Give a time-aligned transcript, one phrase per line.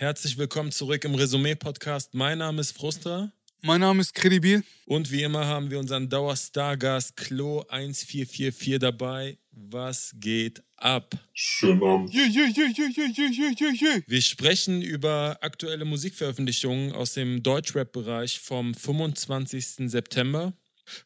[0.00, 2.14] Herzlich willkommen zurück im Resümee-Podcast.
[2.14, 3.32] Mein Name ist Frustra.
[3.62, 4.62] Mein Name ist Credibil.
[4.86, 9.38] Und wie immer haben wir unseren Dauerstargast Klo1444 dabei.
[9.50, 11.16] Was geht ab?
[11.34, 12.14] Schönen Abend.
[12.14, 19.90] Yeah, yeah, yeah, wir sprechen über aktuelle Musikveröffentlichungen aus dem Deutschrap-Bereich vom 25.
[19.90, 20.52] September.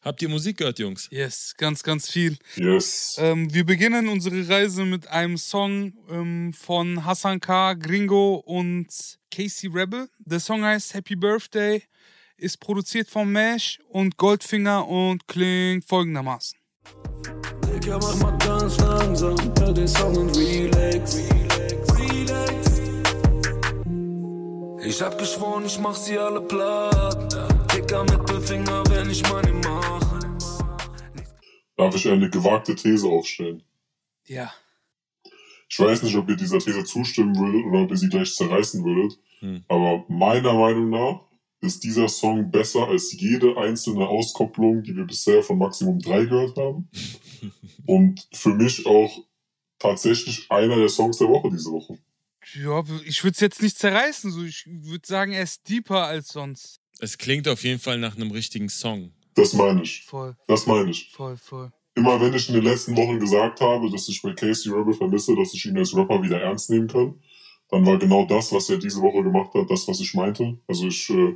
[0.01, 1.07] Habt ihr Musik gehört, Jungs?
[1.11, 2.37] Yes, ganz, ganz viel.
[2.55, 3.17] Yes.
[3.19, 8.87] Ähm, wir beginnen unsere Reise mit einem Song ähm, von Hassan K., Gringo und
[9.31, 10.09] Casey Rebel.
[10.19, 11.83] Der Song heißt Happy Birthday,
[12.37, 16.57] ist produziert von Mesh und Goldfinger und klingt folgendermaßen.
[17.67, 21.17] Digga, mach mal ganz langsam, hör den Song und relax.
[21.97, 22.81] Relax.
[24.85, 27.33] Ich hab geschworen, ich mach sie alle platt.
[27.73, 29.62] Dicker Mittelfinger, wenn ich meine.
[31.75, 33.63] Darf ich eine gewagte These aufstellen?
[34.25, 34.53] Ja.
[35.69, 38.83] Ich weiß nicht, ob ihr dieser These zustimmen würdet oder ob ihr sie gleich zerreißen
[38.83, 39.17] würdet.
[39.39, 39.63] Hm.
[39.67, 41.21] Aber meiner Meinung nach
[41.61, 46.57] ist dieser Song besser als jede einzelne Auskopplung, die wir bisher von Maximum 3 gehört
[46.57, 46.89] haben.
[47.85, 49.25] Und für mich auch
[49.79, 51.97] tatsächlich einer der Songs der Woche diese Woche.
[52.53, 54.31] Ja, ich würde es jetzt nicht zerreißen.
[54.31, 56.81] So, ich würde sagen, er ist deeper als sonst.
[56.99, 59.13] Es klingt auf jeden Fall nach einem richtigen Song.
[59.35, 60.03] Das meine ich.
[60.05, 61.11] Voll, Das meine ich.
[61.11, 61.71] voll, voll.
[61.95, 65.35] Immer wenn ich in den letzten Wochen gesagt habe, dass ich bei Casey Rebel vermisse,
[65.35, 67.19] dass ich ihn als Rapper wieder ernst nehmen kann,
[67.69, 70.57] dann war genau das, was er diese Woche gemacht hat, das, was ich meinte.
[70.67, 71.35] Also ich äh,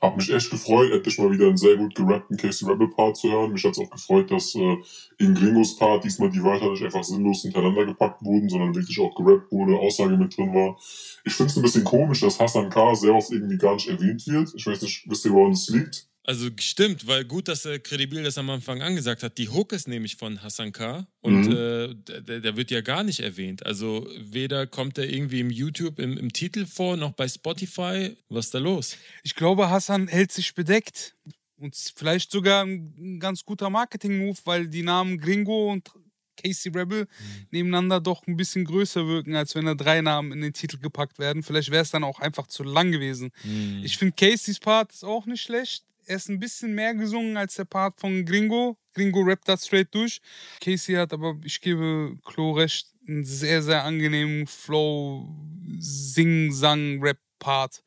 [0.00, 3.30] habe mich echt gefreut, endlich mal wieder einen sehr gut gerappten Casey Rebel Part zu
[3.30, 3.52] hören.
[3.52, 4.76] Mich hat es auch gefreut, dass äh,
[5.18, 9.14] in Gringos Part diesmal die Wörter nicht einfach sinnlos hintereinander gepackt wurden, sondern wirklich auch
[9.14, 10.76] gerappt wurde, Aussage mit drin war.
[11.24, 12.94] Ich finde es ein bisschen komisch, dass Hassan K.
[12.94, 14.52] sehr oft irgendwie gar nicht erwähnt wird.
[14.54, 16.08] Ich weiß nicht, wisst ihr, woran es liegt?
[16.26, 19.38] Also stimmt, weil gut, dass er Credibil das am Anfang angesagt hat.
[19.38, 21.06] Die Hook ist nämlich von Hassan K.
[21.20, 21.52] Und Mhm.
[21.52, 23.64] äh, der, der wird ja gar nicht erwähnt.
[23.64, 28.16] Also weder kommt er irgendwie im YouTube im, im Titel vor, noch bei Spotify.
[28.28, 28.96] Was ist da los?
[29.22, 31.14] Ich glaube, Hassan hält sich bedeckt.
[31.58, 35.88] Und vielleicht sogar ein ganz guter Marketing-Move, weil die Namen Gringo und
[36.36, 37.06] Casey Rebel
[37.50, 41.18] nebeneinander doch ein bisschen größer wirken, als wenn da drei Namen in den Titel gepackt
[41.18, 41.42] werden.
[41.42, 43.30] Vielleicht wäre es dann auch einfach zu lang gewesen.
[43.42, 43.80] Hm.
[43.84, 45.84] Ich finde, Caseys Part ist auch nicht schlecht.
[46.08, 48.78] Er ist ein bisschen mehr gesungen als der Part von Gringo.
[48.94, 50.20] Gringo rappt das straight durch.
[50.60, 55.28] Casey hat aber, ich gebe Klo recht, einen sehr, sehr angenehmen Flow,
[55.80, 57.82] Sing-Sang-Rap-Part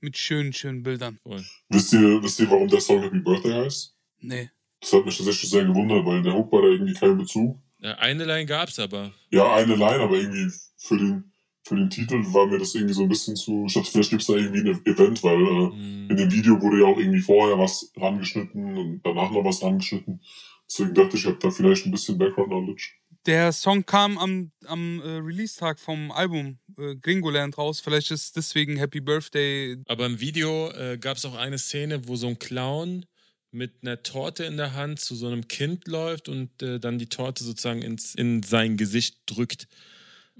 [0.00, 1.18] mit schönen, schönen Bildern.
[1.22, 1.44] Voll.
[1.68, 3.94] Wisst ihr, wisst ihr, warum der Song Happy Birthday heißt?
[4.20, 4.50] Nee.
[4.80, 7.58] Das hat mich tatsächlich sehr gewundert, weil in der Hook war da irgendwie kein Bezug.
[7.80, 9.12] Ja, eine Line gab's aber.
[9.30, 11.30] Ja, eine Line, aber irgendwie für den,
[11.64, 13.64] für den Titel war mir das irgendwie so ein bisschen zu.
[13.66, 16.10] Ich dachte, vielleicht gibt's da irgendwie ein Event, weil äh, Hm.
[16.10, 20.20] in dem Video wurde ja auch irgendwie vorher was rangeschnitten und danach noch was rangeschnitten.
[20.68, 22.90] Deswegen dachte ich, ich habe da vielleicht ein bisschen Background Knowledge.
[23.26, 27.80] Der Song kam am, am äh, Release-Tag vom Album äh, Gringoland raus.
[27.80, 29.76] Vielleicht ist deswegen Happy Birthday.
[29.86, 33.04] Aber im Video äh, gab es auch eine Szene, wo so ein Clown
[33.50, 37.08] mit einer Torte in der Hand zu so einem Kind läuft und äh, dann die
[37.08, 39.68] Torte sozusagen ins, in sein Gesicht drückt.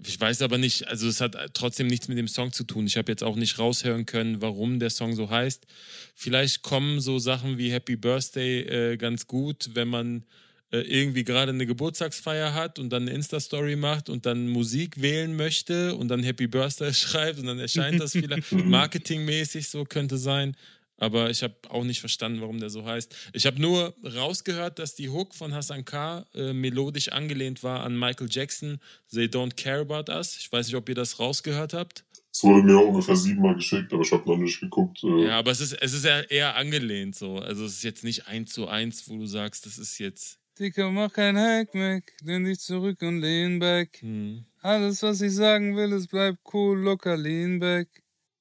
[0.07, 2.87] Ich weiß aber nicht, also es hat trotzdem nichts mit dem Song zu tun.
[2.87, 5.67] Ich habe jetzt auch nicht raushören können, warum der Song so heißt.
[6.15, 10.25] Vielleicht kommen so Sachen wie Happy Birthday äh, ganz gut, wenn man
[10.71, 15.35] äh, irgendwie gerade eine Geburtstagsfeier hat und dann eine Insta-Story macht und dann Musik wählen
[15.35, 20.57] möchte und dann Happy Birthday schreibt und dann erscheint das vielleicht marketingmäßig so könnte sein.
[20.99, 23.15] Aber ich habe auch nicht verstanden, warum der so heißt.
[23.33, 26.27] Ich habe nur rausgehört, dass die Hook von Hassan K.
[26.35, 28.81] Äh, melodisch angelehnt war an Michael Jackson,
[29.13, 30.37] They Don't Care About Us.
[30.39, 32.05] Ich weiß nicht, ob ihr das rausgehört habt.
[32.33, 35.03] Es wurde mir auch ungefähr siebenmal geschickt, aber ich habe noch nicht geguckt.
[35.03, 37.39] Äh, Ja, aber es ist, es ist ja eher angelehnt so.
[37.39, 40.39] Also es ist jetzt nicht eins zu eins, wo du sagst, das ist jetzt.
[40.59, 43.99] Dicker, mach kein Hackmack, lehn dich zurück und lehn back.
[44.01, 44.45] Hm.
[44.61, 47.89] Alles, was ich sagen will, es bleibt cool, locker, lean back.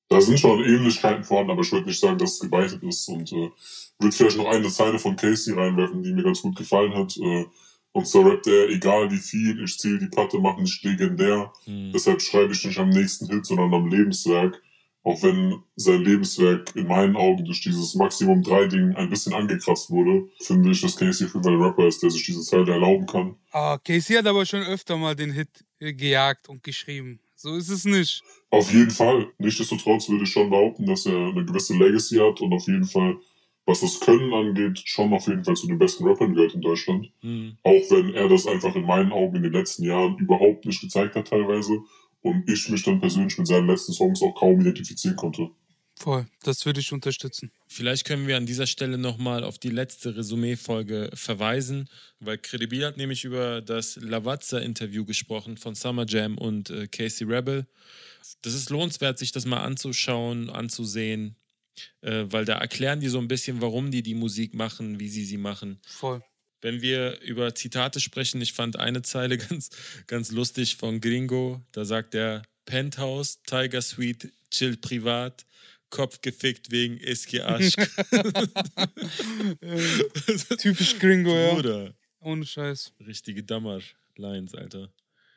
[0.10, 3.08] Da sind schon Ähnlichkeiten vorhanden, aber ich würde nicht sagen, dass es gebeitet ist.
[3.10, 3.50] Und äh,
[4.00, 7.18] würde vielleicht noch eine Zeile von Casey reinwerfen, die mir ganz gut gefallen hat.
[7.18, 7.46] Äh,
[7.92, 11.52] und so rappt er, egal wie viel, ich zähle die Platte, mach nicht legendär.
[11.66, 11.92] Hm.
[11.94, 14.62] Deshalb schreibe ich nicht am nächsten Hit, sondern am Lebenswerk.
[15.04, 19.90] Auch wenn sein Lebenswerk in meinen Augen durch dieses Maximum 3 Ding ein bisschen angekratzt
[19.90, 23.36] wurde, finde ich, dass Casey Fall ein Rapper ist, der sich diese Zeile erlauben kann.
[23.52, 27.20] Ah, Casey hat aber schon öfter mal den Hit äh, gejagt und geschrieben.
[27.40, 28.24] So ist es nicht.
[28.50, 29.28] Auf jeden Fall.
[29.38, 33.18] Nichtsdestotrotz würde ich schon behaupten, dass er eine gewisse Legacy hat und auf jeden Fall,
[33.68, 37.12] was das Können angeht, schon auf jeden Fall zu den besten Rappern gehört in Deutschland.
[37.22, 37.56] Hm.
[37.62, 41.16] Auch wenn er das einfach in meinen Augen in den letzten Jahren überhaupt nicht gezeigt
[41.16, 41.78] hat teilweise
[42.22, 45.52] und ich mich dann persönlich mit seinen letzten Songs auch kaum identifizieren konnte.
[46.00, 47.52] Voll, das würde ich unterstützen.
[47.68, 51.90] Vielleicht können wir an dieser Stelle nochmal auf die letzte Resümee-Folge verweisen,
[52.20, 57.66] weil Credibil hat nämlich über das Lavazza-Interview gesprochen von Summer Jam und äh, Casey Rebel.
[58.44, 61.36] das ist lohnenswert, sich das mal anzuschauen, anzusehen,
[62.02, 65.26] äh, weil da erklären die so ein bisschen, warum die die Musik machen, wie sie
[65.26, 65.80] sie machen.
[65.88, 66.22] Voll.
[66.62, 69.72] Wenn wir über Zitate sprechen, ich fand eine Zeile ganz,
[70.06, 71.62] ganz lustig von Gringo.
[71.72, 75.46] Da sagt er: Penthouse, Tiger Suite, chillt privat,
[75.90, 77.78] Kopf gefickt wegen Eski Aschk.
[80.58, 81.54] Typisch Gringo, ja.
[81.54, 82.94] Bruder, Ohne Scheiß.
[83.06, 84.90] richtige Dammer-Lines, Alter.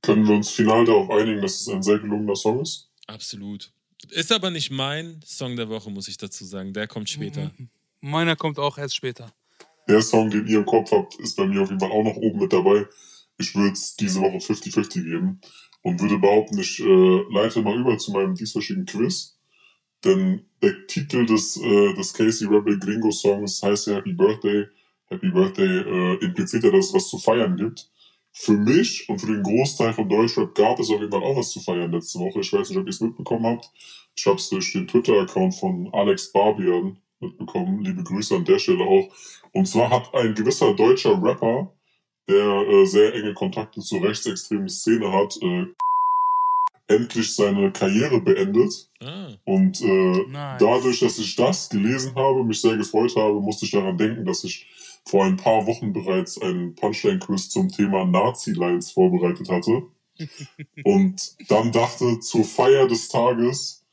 [0.02, 2.88] Können wir uns final darauf einigen, dass es ein sehr gelungener Song ist?
[3.06, 3.72] Absolut.
[4.10, 6.72] Ist aber nicht mein Song der Woche, muss ich dazu sagen.
[6.72, 7.52] Der kommt später.
[8.00, 9.32] Meiner kommt auch erst später.
[9.88, 12.16] Der Song, den ihr im Kopf habt, ist bei mir auf jeden Fall auch noch
[12.16, 12.86] oben mit dabei.
[13.38, 15.40] Ich würde es diese Woche 50-50 geben
[15.82, 19.36] und würde behaupten, ich äh, leite mal über zu meinem dieswöchigen Quiz.
[20.04, 24.66] Denn der Titel des, äh, des Casey Rebel Gringo Songs heißt ja Happy Birthday.
[25.06, 27.90] Happy Birthday äh, impliziert ja, dass es was zu feiern gibt.
[28.32, 31.50] Für mich und für den Großteil von Deutschrap gab es auf jeden Fall auch was
[31.50, 32.40] zu feiern letzte Woche.
[32.40, 33.70] Ich weiß nicht, ob ihr es mitbekommen habt.
[34.14, 37.80] Ich habe es durch den Twitter-Account von Alex Barbian mitbekommen.
[37.80, 39.08] Liebe Grüße an der Stelle auch.
[39.52, 41.74] Und zwar hat ein gewisser deutscher Rapper,
[42.28, 45.66] der äh, sehr enge Kontakte zur rechtsextremen Szene hat, äh,
[46.90, 48.88] endlich seine Karriere beendet.
[49.02, 50.60] Ah, Und äh, Nice.
[50.60, 54.44] dadurch, dass ich das gelesen habe, mich sehr gefreut habe, musste ich daran denken, dass
[54.44, 54.66] ich
[55.06, 59.82] vor ein paar Wochen bereits einen Punchline-Quiz zum Thema Nazi-Lines vorbereitet hatte.
[60.84, 63.84] Und dann dachte, zur Feier des Tages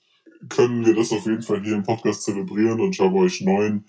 [0.50, 3.86] können wir das auf jeden Fall hier im Podcast zelebrieren und ich habe euch neun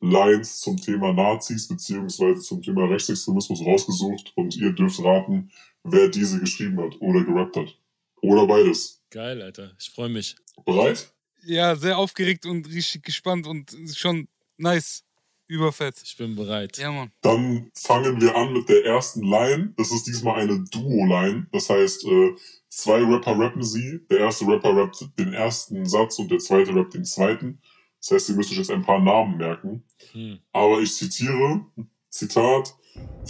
[0.00, 5.50] Lines zum Thema Nazis beziehungsweise zum Thema Rechtsextremismus rausgesucht und ihr dürft raten,
[5.82, 7.76] wer diese geschrieben hat oder gerappt hat.
[8.22, 9.02] Oder beides.
[9.10, 9.72] geil, Alter.
[9.78, 10.36] Ich freue mich.
[10.64, 11.12] Bereit?
[11.44, 15.04] Ja, sehr aufgeregt und richtig gespannt und schon nice.
[15.50, 15.94] Überfett.
[16.04, 16.76] Ich bin bereit.
[16.76, 17.10] Ja, Mann.
[17.22, 19.72] Dann fangen wir an mit der ersten Line.
[19.78, 21.46] Das ist diesmal eine Duo-Line.
[21.52, 22.34] Das heißt, äh,
[22.68, 24.00] zwei Rapper rappen sie.
[24.10, 27.62] Der erste Rapper rappt den ersten Satz und der zweite rappt den zweiten.
[27.98, 29.84] Das heißt, ihr müsst euch jetzt ein paar Namen merken.
[30.12, 30.38] Hm.
[30.52, 31.64] Aber ich zitiere,
[32.10, 32.74] Zitat,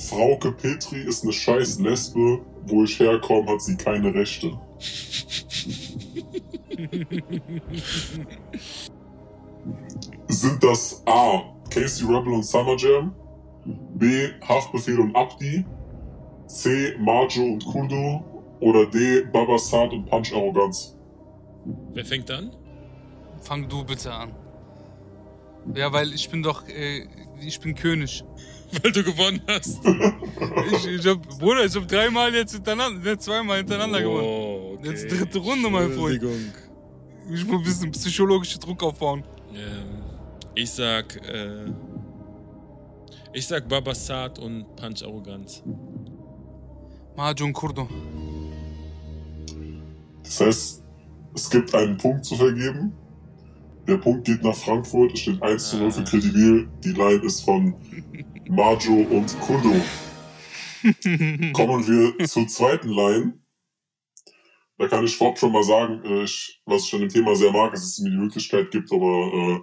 [0.08, 4.58] Frauke Petri ist eine scheiß Lesbe, wo ich herkomme, hat sie keine Rechte.
[10.28, 11.42] Sind das A.
[11.70, 13.14] Casey Rebel und Summer Jam,
[13.94, 14.28] B.
[14.46, 15.64] Haftbefehl und Abdi,
[16.46, 16.94] C.
[16.98, 18.24] Marjo und Kurdo
[18.60, 19.22] oder D.
[19.32, 20.96] Babasat und Punch Arroganz?
[21.92, 22.56] Wer fängt an?
[23.40, 24.34] Fang du bitte an.
[25.74, 27.06] Ja, weil ich bin doch, äh,
[27.40, 28.24] ich bin König.
[28.82, 29.80] Weil du gewonnen hast.
[30.72, 34.24] Ich, ich hab, Bruder, ich hab dreimal jetzt hintereinander, ne, zweimal hintereinander gewonnen.
[34.24, 34.90] Oh, okay.
[34.90, 36.22] Jetzt dritte Runde, mein Freund.
[36.22, 36.52] Entschuldigung.
[37.32, 39.24] Ich muss ein bisschen psychologische Druck aufbauen.
[39.54, 40.02] Ähm,
[40.54, 41.72] ich sag, äh,
[43.32, 45.62] ich sag Babasat und Punch Arroganz.
[47.16, 47.88] Mahjong Kurdo.
[50.22, 50.82] Das heißt,
[51.34, 52.92] es gibt einen Punkt zu vergeben.
[53.86, 55.14] Der Punkt geht nach Frankfurt.
[55.14, 56.68] Es steht 1 zu 0 für Credibil.
[56.84, 57.74] Die Line ist von
[58.48, 59.74] Marjo und Kurdo.
[61.52, 63.34] Kommen wir zur zweiten Line.
[64.78, 67.50] Da kann ich vorab schon mal sagen, äh, ich, was ich an dem Thema sehr
[67.50, 69.60] mag, ist, dass es mir die Möglichkeit gibt, aber äh,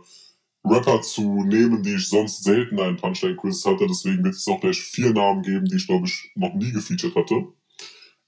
[0.67, 3.87] Rapper zu nehmen, die ich sonst selten in Punchline-Quiz hatte.
[3.87, 7.15] Deswegen wird es auch gleich vier Namen geben, die ich, glaube ich, noch nie gefeatured
[7.15, 7.47] hatte.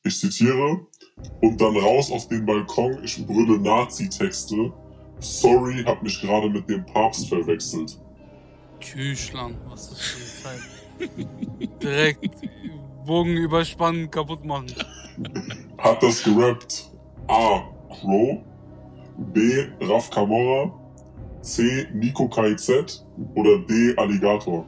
[0.03, 0.87] Ich zitiere,
[1.41, 4.71] und dann raus auf den Balkon, ich brülle Nazi-Texte.
[5.19, 7.99] Sorry, hab mich gerade mit dem Papst verwechselt.
[8.79, 11.81] Küchland, was ist das für eine Zeit?
[11.83, 12.29] Direkt
[13.05, 14.67] Bogen überspannen, kaputt machen.
[15.77, 16.89] Hat das gerappt
[17.27, 17.61] A.
[17.89, 18.39] Crow,
[19.33, 19.67] B.
[19.81, 20.71] Raf Camora,
[21.41, 21.87] C.
[21.93, 23.05] Nico KIZ
[23.35, 23.95] oder D.
[23.97, 24.65] Alligator?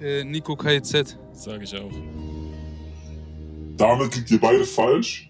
[0.00, 1.18] Äh, Nico KZ.
[1.32, 1.90] Sag ich auch.
[3.76, 5.29] Damit liegt ihr beide falsch.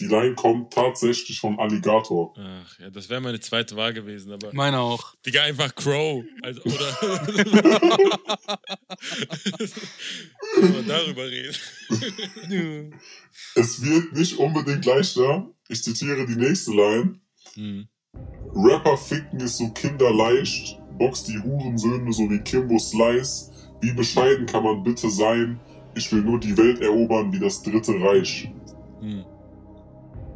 [0.00, 2.34] Die Line kommt tatsächlich von Alligator.
[2.36, 4.52] Ach, ja, das wäre meine zweite Wahl gewesen, aber.
[4.52, 5.14] Meiner auch.
[5.24, 6.24] Digga, einfach Crow.
[6.42, 6.98] Also, oder.
[10.54, 12.94] Können wir darüber reden?
[13.54, 15.48] Es wird nicht unbedingt leichter.
[15.68, 17.20] Ich zitiere die nächste Line.
[17.54, 17.86] Hm.
[18.54, 23.52] Rapper ficken ist so kinderleicht, boxt die Hurensöhne so wie Kimbo Slice.
[23.80, 25.60] Wie bescheiden kann man bitte sein?
[25.94, 28.50] Ich will nur die Welt erobern wie das Dritte Reich.
[29.00, 29.24] Hm.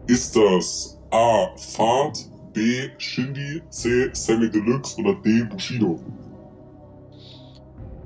[0.09, 1.55] Ist das A.
[1.59, 2.88] Fahrt, B.
[2.97, 4.09] Shindy, C.
[4.15, 5.45] Sammy Deluxe oder D.
[5.45, 6.00] Bushido?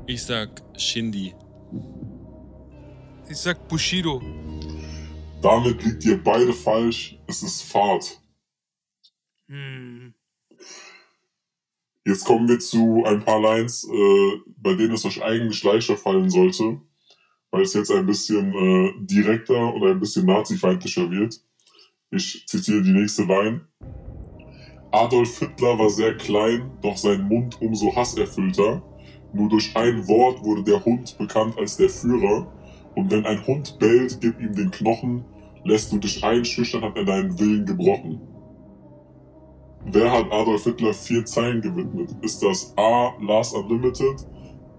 [0.09, 1.33] Ich sag Shindy.
[3.31, 4.21] Ich sag Bushido.
[5.41, 7.17] Damit liegt ihr beide falsch.
[7.29, 8.21] Es ist Fahrt.
[9.49, 10.13] Hm.
[12.05, 16.31] Jetzt kommen wir zu ein paar Lines, äh, bei denen es euch eigentlich leichter fallen
[16.31, 16.81] sollte,
[17.53, 21.41] weil es jetzt ein bisschen äh, direkter oder ein bisschen nazifeindlicher wird.
[22.15, 23.63] Ich zitiere die nächste Line.
[24.91, 28.83] Adolf Hitler war sehr klein, doch sein Mund umso hasserfüllter.
[29.33, 32.53] Nur durch ein Wort wurde der Hund bekannt als der Führer.
[32.95, 35.25] Und wenn ein Hund bellt, gib ihm den Knochen.
[35.65, 38.21] Lässt du dich einschüchtern, hat er deinen Willen gebrochen.
[39.87, 42.15] Wer hat Adolf Hitler vier Zeilen gewidmet?
[42.21, 43.15] Ist das A.
[43.23, 44.27] Lars Unlimited,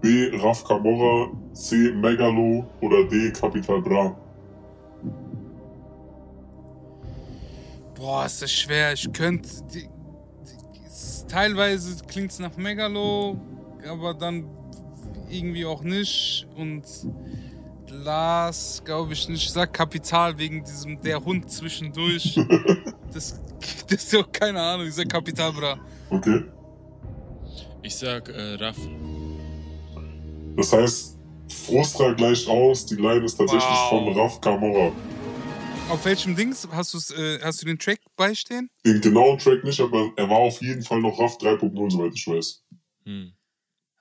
[0.00, 0.30] B.
[0.36, 1.90] Raf Camorra, C.
[1.90, 3.32] Megalo oder D.
[3.32, 4.23] Capital Bra?
[8.04, 8.92] Boah, ist das schwer.
[8.92, 9.48] Ich könnte.
[9.72, 9.80] die-
[10.44, 13.40] die- es- Teilweise klingt es nach Megalo,
[13.88, 14.46] aber dann
[15.30, 16.46] irgendwie auch nicht.
[16.54, 16.82] Und
[17.88, 19.44] Lars, glaube ich nicht.
[19.46, 22.34] Ich sag Kapital wegen diesem der Hund zwischendurch.
[23.14, 23.40] das,
[23.88, 24.86] das ist ja keine Ahnung.
[24.86, 25.78] Ich sag Kapital, bra.
[26.10, 26.42] Okay.
[27.82, 28.76] Ich sag äh, Raff.
[30.56, 31.16] Das heißt,
[31.48, 32.84] Frustra gleicht aus.
[32.84, 33.88] Die Line ist tatsächlich Wow.
[33.90, 34.92] von Raf Camorra.
[35.90, 38.70] Auf welchem Dings hast, äh, hast du den Track beistehen?
[38.84, 42.26] Den genauen Track nicht, aber er war auf jeden Fall noch Raf 3.0, soweit ich
[42.26, 42.64] weiß.
[43.04, 43.32] Hm.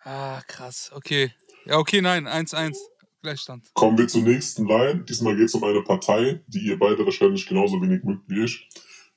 [0.04, 0.92] Ah, krass.
[0.94, 1.32] Okay.
[1.66, 2.28] Ja, okay, nein.
[2.28, 2.76] 1-1.
[3.22, 3.74] Gleichstand.
[3.74, 5.06] Kommen wir zur nächsten Line.
[5.08, 8.68] Diesmal geht es um eine Partei, die ihr beide wahrscheinlich genauso wenig mögt wie ich.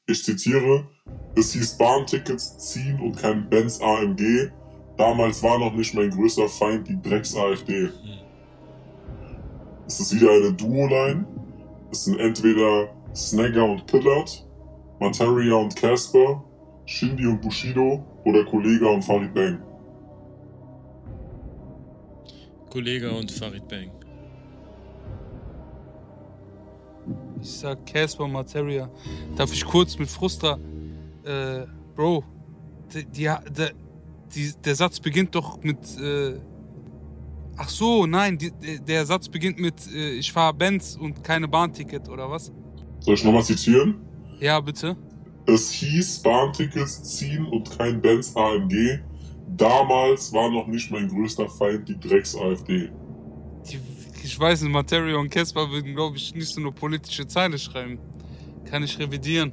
[0.07, 0.89] Ich zitiere,
[1.35, 4.51] es hieß Bahntickets ziehen und kein Benz AMG.
[4.97, 7.91] Damals war noch nicht mein größter Feind die Drecks-AfD.
[9.89, 11.27] Es ist wieder eine Duo-Line.
[11.97, 14.47] Es sind entweder Snagger und Pillard,
[15.01, 16.45] Materia und Casper,
[16.85, 19.63] Shindy und Bushido oder Kollega und Farid Bang.
[22.69, 23.91] Kollega und Farid Bang.
[27.41, 28.91] Ich sag Casper Materia.
[29.35, 30.59] Darf ich kurz mit Frustra.
[31.25, 32.25] Äh, Bro,
[32.93, 33.73] die, die, der,
[34.35, 35.79] die, der Satz beginnt doch mit.
[35.99, 36.41] Äh,
[37.57, 38.53] ach so, nein, die,
[38.87, 42.53] der Satz beginnt mit äh, Ich fahr Benz und keine Bahnticket oder was?
[43.01, 43.97] Soll ich nochmal zitieren?
[44.41, 44.97] Ja, bitte.
[45.47, 48.99] Es hieß Bahntickets ziehen und kein Benz AMG.
[49.57, 52.91] Damals war noch nicht mein größter Feind die Drecks-AfD.
[53.71, 53.79] Die,
[54.23, 57.99] ich weiß nicht, Materia und Casper würden, glaube ich, nicht so eine politische Zeile schreiben.
[58.65, 59.53] Kann ich revidieren.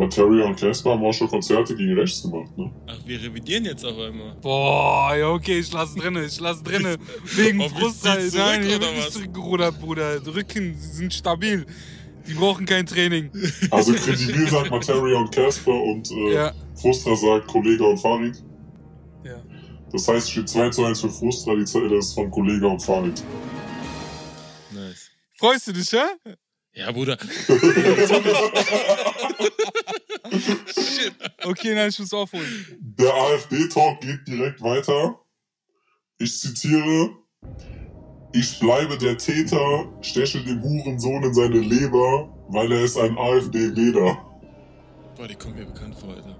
[0.00, 2.72] Materia und Casper haben auch schon Konzerte gegen rechts gemacht, ne?
[2.86, 4.34] Ach, wir revidieren jetzt auf einmal.
[4.40, 6.96] Boah, ja, okay, ich lasse drinne, ich lasse drinne.
[7.36, 8.02] Wegen Frust.
[8.02, 10.18] zurück, Nein, oder wird nicht zurückgerudert, Bruder.
[10.20, 11.66] Die Rücken sind stabil.
[12.26, 13.30] Die brauchen kein Training.
[13.70, 16.52] Also kredibil sagt Materia und Casper und äh, Ja.
[16.74, 18.42] Frustra sagt Kollega und Farid.
[19.24, 19.36] Ja.
[19.92, 22.80] Das heißt, es steht 2 zu 1 für Frustra, die Zeile ist von Kollega und
[22.82, 23.22] Farid.
[24.72, 25.10] Nice.
[25.38, 26.08] Freust du dich, ja?
[26.72, 27.18] Ja, Bruder.
[30.30, 31.14] Shit.
[31.42, 32.46] Okay, nein, ich muss aufholen.
[32.80, 35.18] Der AfD-Talk geht direkt weiter.
[36.18, 37.10] Ich zitiere.
[38.32, 44.18] Ich bleibe der Täter, steche dem Hurensohn in seine Leber, weil er ist ein AfD-Wähler.
[45.16, 46.36] Boah, die kommen mir bekannt vor, Alter.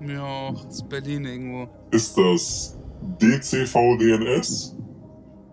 [0.00, 1.68] Ja, das ist Berlin irgendwo.
[1.90, 2.78] Ist das
[3.20, 4.76] DCVDNS,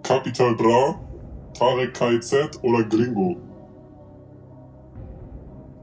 [0.03, 0.99] Capital Bra,
[1.57, 3.37] Tarek KZ oder Gringo?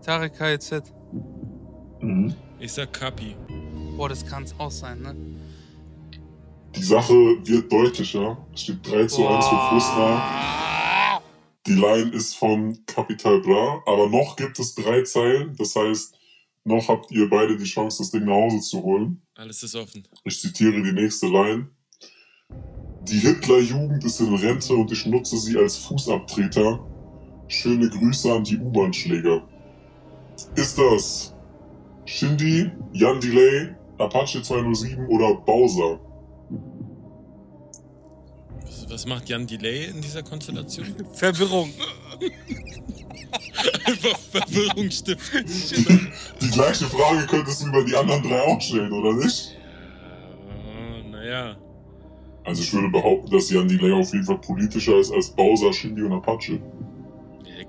[0.01, 0.93] Tarek KZ.
[2.01, 2.35] Mhm.
[2.59, 3.37] Ich sag Kapi.
[3.97, 5.15] Boah, das kann's auch sein, ne?
[6.75, 8.39] Die Sache wird deutlicher.
[8.55, 11.21] Es steht 3 zu 1 für Frustra.
[11.67, 15.55] Die Line ist von Capital Bra, aber noch gibt es drei Zeilen.
[15.57, 16.15] Das heißt,
[16.65, 19.21] noch habt ihr beide die Chance, das Ding nach Hause zu holen.
[19.35, 20.07] Alles ist offen.
[20.25, 21.69] Ich zitiere die nächste Line.
[23.03, 26.87] Die Hitlerjugend ist in Rente und ich nutze sie als Fußabtreter.
[27.49, 29.47] Schöne Grüße an die U-Bahn-Schläger.
[30.55, 31.35] Ist das
[32.05, 36.01] Shindy, Jan Delay, Apache 207 oder Bowser?
[38.65, 40.87] Was, was macht Jan Delay in dieser Konstellation?
[41.13, 41.71] Verwirrung.
[43.85, 45.45] Einfach Verwirrung stiften.
[46.41, 49.57] Die gleiche Frage könntest du über die anderen drei auch stellen, oder nicht?
[50.49, 51.57] Äh, naja.
[52.45, 56.03] Also ich würde behaupten, dass Jan Delay auf jeden Fall politischer ist als Bowser, Shindy
[56.03, 56.61] und Apache.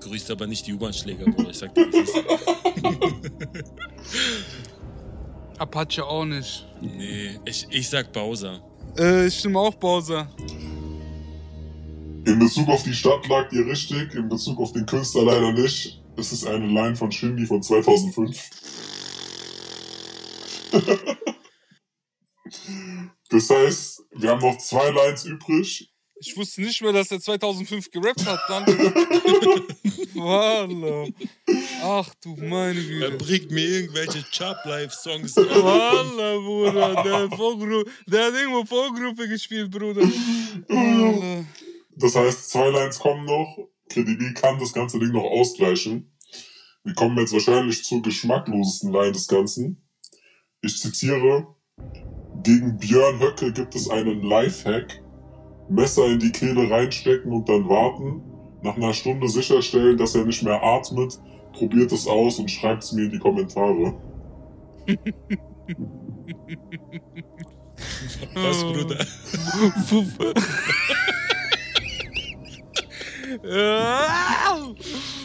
[0.02, 1.52] Grüßt aber nicht die U-Bahn-Schläger, Bruder.
[1.52, 2.16] Ich sag dir, das ist.
[5.58, 6.68] Apache auch nicht.
[6.82, 8.62] Nee, ich, ich sag Bowser.
[8.98, 10.28] Äh, ich stimme auch Bowser.
[12.26, 16.02] In Bezug auf die Stadt lag ihr richtig, in Bezug auf den Künstler leider nicht.
[16.18, 18.50] Es ist eine Line von Shindy von 2005.
[23.30, 25.91] das heißt, wir haben noch zwei Lines übrig.
[26.24, 28.40] Ich wusste nicht mehr, dass er 2005 gerappt hat.
[28.48, 28.66] Dann.
[30.14, 31.08] Wallah.
[31.82, 33.18] Ach du meine Er Güte.
[33.18, 35.36] bringt mir irgendwelche Chop-Life-Songs.
[35.36, 37.04] Wallah, Bruder.
[37.04, 40.04] Der, hat Vorgru der hat irgendwo Vorgruppe gespielt, Bruder.
[40.68, 41.44] Wallah.
[41.96, 43.58] Das heißt, zwei Lines kommen noch.
[43.90, 46.14] Kredibil kann das ganze Ding noch ausgleichen.
[46.84, 49.84] Wir kommen jetzt wahrscheinlich zur geschmacklosesten Line des Ganzen.
[50.62, 51.48] Ich zitiere,
[52.44, 55.01] gegen Björn Höcke gibt es einen Lifehack.
[55.72, 58.22] Messer in die Kehle reinstecken und dann warten.
[58.62, 61.20] Nach einer Stunde sicherstellen, dass er nicht mehr atmet.
[61.54, 63.94] Probiert es aus und schreibt es mir in die Kommentare.
[68.36, 69.00] Was, Bruder?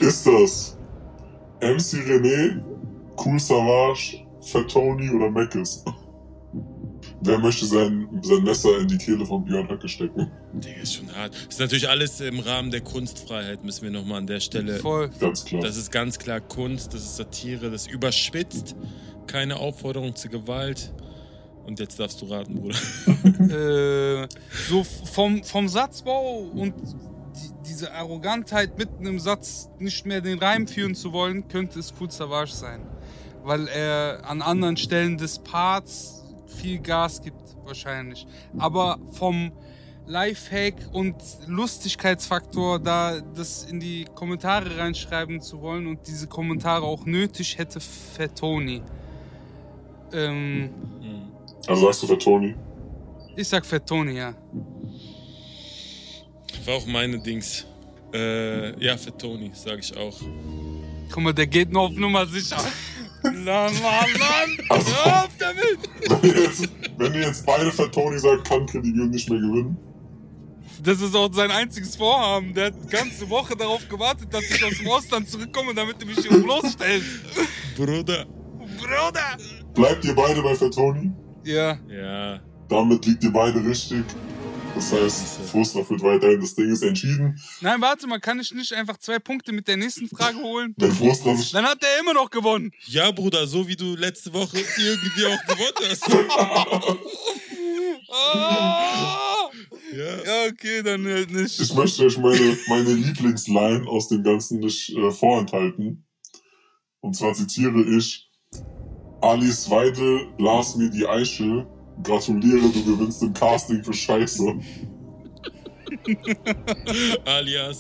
[0.01, 0.79] Ist das
[1.61, 2.63] MC René,
[3.17, 5.85] Cool Savage, Fat Tony oder Meckes?
[7.27, 10.31] Wer möchte sein, sein Messer in die Kehle von Björn Höcke stecken?
[10.53, 11.35] Digga, ist schon hart.
[11.35, 14.79] Das ist natürlich alles im Rahmen der Kunstfreiheit, müssen wir nochmal an der Stelle.
[14.79, 15.11] Voll.
[15.19, 15.61] Ganz klar.
[15.61, 18.77] Das ist ganz klar Kunst, das ist Satire, das überspitzt.
[19.27, 20.93] Keine Aufforderung zur Gewalt.
[21.67, 22.77] Und jetzt darfst du raten, Bruder.
[24.23, 24.29] äh,
[24.69, 26.75] so vom, vom Satzbau und
[27.35, 31.93] die, diese Arrogantheit mitten im Satz nicht mehr den Reim führen zu wollen, könnte es
[32.01, 32.83] Cool Savage sein.
[33.43, 36.16] Weil er an anderen Stellen des Parts
[36.57, 38.27] viel Gas gibt, wahrscheinlich.
[38.59, 39.53] Aber vom
[40.07, 47.05] Lifehack und Lustigkeitsfaktor, da das in die Kommentare reinschreiben zu wollen und diese Kommentare auch
[47.07, 48.83] nötig hätte Fettoni.
[50.13, 50.71] Ähm,
[51.01, 51.23] Hm.
[51.67, 52.55] Also sagst du Fat Tony?
[53.35, 54.35] ich sag Fettoni, ja.
[56.65, 57.67] War auch meine Dings.
[58.15, 60.17] Äh, ja, für Tony, sage ich auch.
[61.11, 62.57] Guck mal, der geht nur auf Nummer sicher.
[63.33, 64.59] Mann, Mann, Mann!
[64.69, 66.23] Also- Hör auf damit!
[66.23, 66.69] Wenn ihr jetzt,
[66.99, 69.77] wenn ihr jetzt beide Fat Tony sagt, kann Kredibil nicht mehr gewinnen.
[70.83, 72.53] Das ist auch sein einziges Vorhaben.
[72.55, 76.07] Der hat die ganze Woche darauf gewartet, dass ich aus dem Ausland zurückkomme, damit er
[76.07, 77.03] mich hier bloßstellt.
[77.77, 78.27] Bruder.
[78.79, 79.37] Bruder!
[79.75, 81.11] Bleibt ihr beide bei Fat Tony?
[81.45, 81.79] Ja.
[81.89, 82.41] Ja.
[82.69, 84.05] Damit liegt ihr beide richtig.
[84.77, 86.39] Das heißt, Frustner führt weiterhin.
[86.39, 87.41] Das Ding ist entschieden.
[87.63, 90.75] Nein, warte mal, kann ich nicht einfach zwei Punkte mit der nächsten Frage holen?
[90.77, 92.71] Wenn Frustner sich Dann hat er immer noch gewonnen.
[92.85, 96.07] Ja, Bruder, so wie du letzte Woche irgendwie auch gewonnen hast.
[98.09, 99.51] Ah!
[99.93, 100.25] Ja.
[100.25, 101.61] Ja, okay, dann halt nicht.
[101.61, 106.07] Ich möchte euch meine, meine Lieblingsline aus dem Ganzen nicht äh, vorenthalten.
[107.01, 108.31] Und zwar zitiere ich,
[109.21, 111.67] Alice Weide las mir die Eichel.
[112.03, 114.55] Gratuliere, du gewinnst im Casting für Scheiße.
[117.25, 117.79] Alias.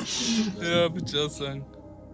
[0.61, 1.65] Ja, bitte auch sagen.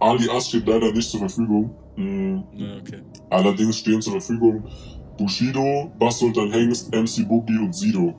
[0.00, 1.70] Alias steht leider nicht zur Verfügung.
[1.96, 3.02] Mm, Ja, okay.
[3.30, 4.64] allerdings stehen zur Verfügung
[5.18, 8.14] Bushido, Bass Sultan Hengst, MC Boogie und Sido.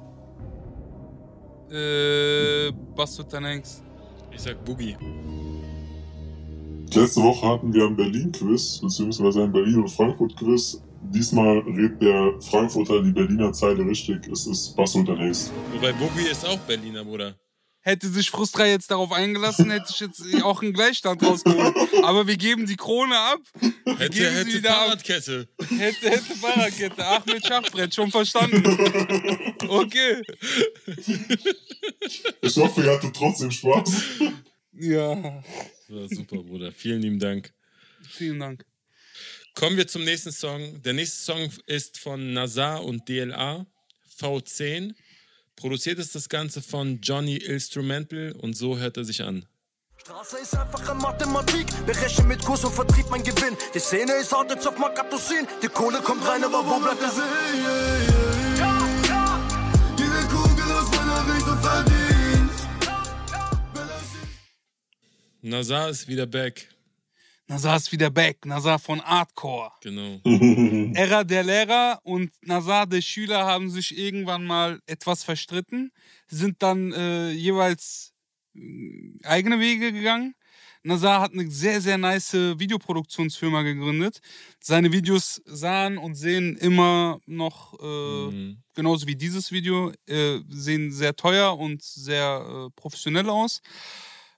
[1.72, 3.84] Äh, Bastard Hengst.
[4.32, 4.96] Ich sag Boogie.
[6.94, 10.84] Letzte Woche hatten wir ein Berlin-Quiz, beziehungsweise ein Berlin- und Frankfurt-Quiz.
[11.12, 14.28] Diesmal redet der Frankfurter die Berliner Zeile richtig.
[14.28, 15.52] Es ist Bass Hengst.
[15.72, 17.36] Wobei Boogie ist auch Berliner, Bruder.
[17.86, 21.76] Hätte sich Frustra jetzt darauf eingelassen, hätte ich jetzt auch einen Gleichstand rausgeholt.
[22.02, 23.42] Aber wir geben die Krone ab.
[23.60, 24.78] Hätte, geben sie hätte wieder ab.
[24.86, 25.50] Fahrradkette.
[25.68, 27.06] Hätte, hätte Fahrradkette.
[27.06, 28.64] Ahmed Schachbrett, schon verstanden.
[29.66, 30.22] Okay.
[32.42, 34.04] Ich hoffe, ihr hattet trotzdem Spaß.
[34.74, 35.42] Ja.
[35.88, 36.72] So, super, Bruder.
[36.72, 37.54] Vielen lieben Dank.
[38.08, 38.66] Vielen Dank.
[39.56, 40.82] Kommen wir zum nächsten Song.
[40.82, 43.66] Der nächste Song ist von Nazar und DLA,
[44.20, 44.96] V10.
[45.56, 49.46] Produziert ist das Ganze von Johnny Instrumental und so hört er sich an.
[49.98, 53.56] Straße ist einfache Mathematik, berechne mit Kurs und Vertrieb mein Gewinn.
[53.74, 57.10] Die Szene ist hart jetzt auf Makatosin, die Kohle kommt rein, aber wo bleibt der
[57.10, 57.24] Sinn?
[59.98, 62.52] Jede Kugel aus meiner Richtung verdient.
[65.42, 66.73] Nazar ist wieder back.
[67.48, 68.46] Nazar ist wieder back.
[68.46, 69.72] Nazar von Artcore.
[69.82, 70.20] Genau.
[70.96, 75.92] Era der Lehrer und Nazar der Schüler haben sich irgendwann mal etwas verstritten,
[76.28, 78.14] sind dann äh, jeweils
[78.56, 78.60] äh,
[79.24, 80.36] eigene Wege gegangen.
[80.86, 84.20] Nazar hat eine sehr, sehr nice Videoproduktionsfirma gegründet.
[84.60, 88.58] Seine Videos sahen und sehen immer noch, äh, Mhm.
[88.74, 93.62] genauso wie dieses Video, äh, sehen sehr teuer und sehr äh, professionell aus.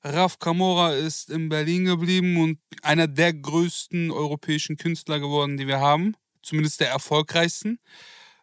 [0.06, 5.80] Raf Kamora ist in Berlin geblieben und einer der größten europäischen Künstler geworden, die wir
[5.80, 6.16] haben.
[6.44, 7.80] Zumindest der erfolgreichsten.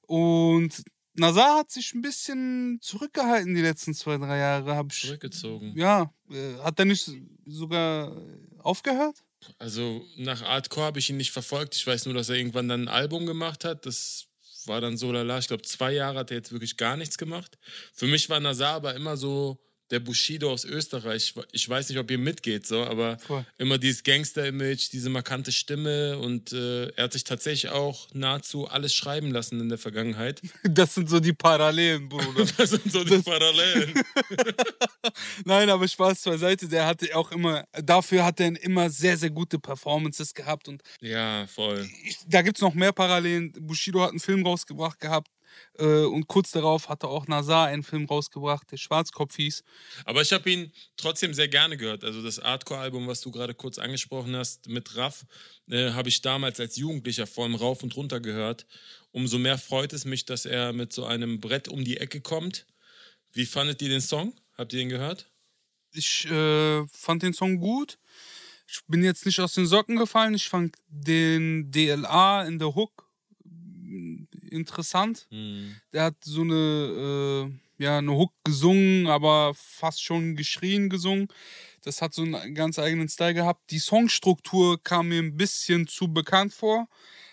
[0.02, 0.82] Und
[1.14, 4.74] Nazar hat sich ein bisschen zurückgehalten die letzten zwei, drei Jahre.
[4.74, 5.72] Hab ich, Zurückgezogen.
[5.76, 7.08] ja, äh, hat er nicht
[7.46, 8.16] sogar
[8.58, 9.22] aufgehört?
[9.58, 11.76] Also nach Artcore habe ich ihn nicht verfolgt.
[11.76, 13.86] Ich weiß nur, dass er irgendwann dann ein Album gemacht hat.
[13.86, 14.26] Das
[14.66, 15.38] war dann so lala.
[15.38, 17.56] Ich glaube, zwei Jahre hat er jetzt wirklich gar nichts gemacht.
[17.92, 19.60] Für mich war Nazar aber immer so
[19.92, 21.34] der Bushido aus Österreich.
[21.52, 23.44] Ich weiß nicht, ob ihr mitgeht, so, aber Voll.
[23.58, 28.92] immer dieses Gangster-Image, diese markante Stimme und äh, er hat sich tatsächlich auch nahezu alles
[28.94, 30.40] schreiben lassen in der Vergangenheit.
[30.64, 32.46] Das sind so die Parallelen, Bruder.
[32.56, 33.92] Das sind so die Parallelen.
[35.44, 36.68] Nein, aber Spaß beiseite.
[36.68, 40.68] Der hatte auch immer, dafür hat er immer sehr, sehr gute Performances gehabt.
[40.68, 41.86] Und Ja, voll.
[42.04, 43.52] ich, da gibt es noch mehr Parallelen.
[43.52, 45.28] Bushido hat einen Film rausgebracht gehabt.
[45.78, 49.62] Äh, und kurz darauf hatte auch Nazar einen Film rausgebracht, der Schwarzkopf hieß.
[50.04, 52.04] Aber ich habe ihn trotzdem sehr gerne gehört.
[52.04, 55.24] Also das Hardcore-Album, was du gerade kurz angesprochen hast mit Raff,
[55.68, 58.66] äh, habe ich damals als Jugendlicher vor allem rauf und runter gehört.
[59.10, 62.66] Umso mehr freut es mich, dass er mit so einem Brett um die Ecke kommt.
[63.32, 64.34] Wie fandet ihr den Song?
[64.54, 65.30] Habt ihr den gehört?
[65.92, 67.98] Ich äh, fand den Song gut.
[68.66, 70.34] Ich bin jetzt nicht aus den Socken gefallen.
[70.34, 73.10] Ich fand den DLA in der Hook
[74.52, 75.26] interessant.
[75.30, 75.76] Hm.
[75.92, 81.28] Der hat so eine, äh, ja, eine Hook gesungen, aber fast schon geschrien gesungen.
[81.82, 83.70] Das hat so einen ganz eigenen Style gehabt.
[83.70, 86.88] Die Songstruktur kam mir ein bisschen zu bekannt vor.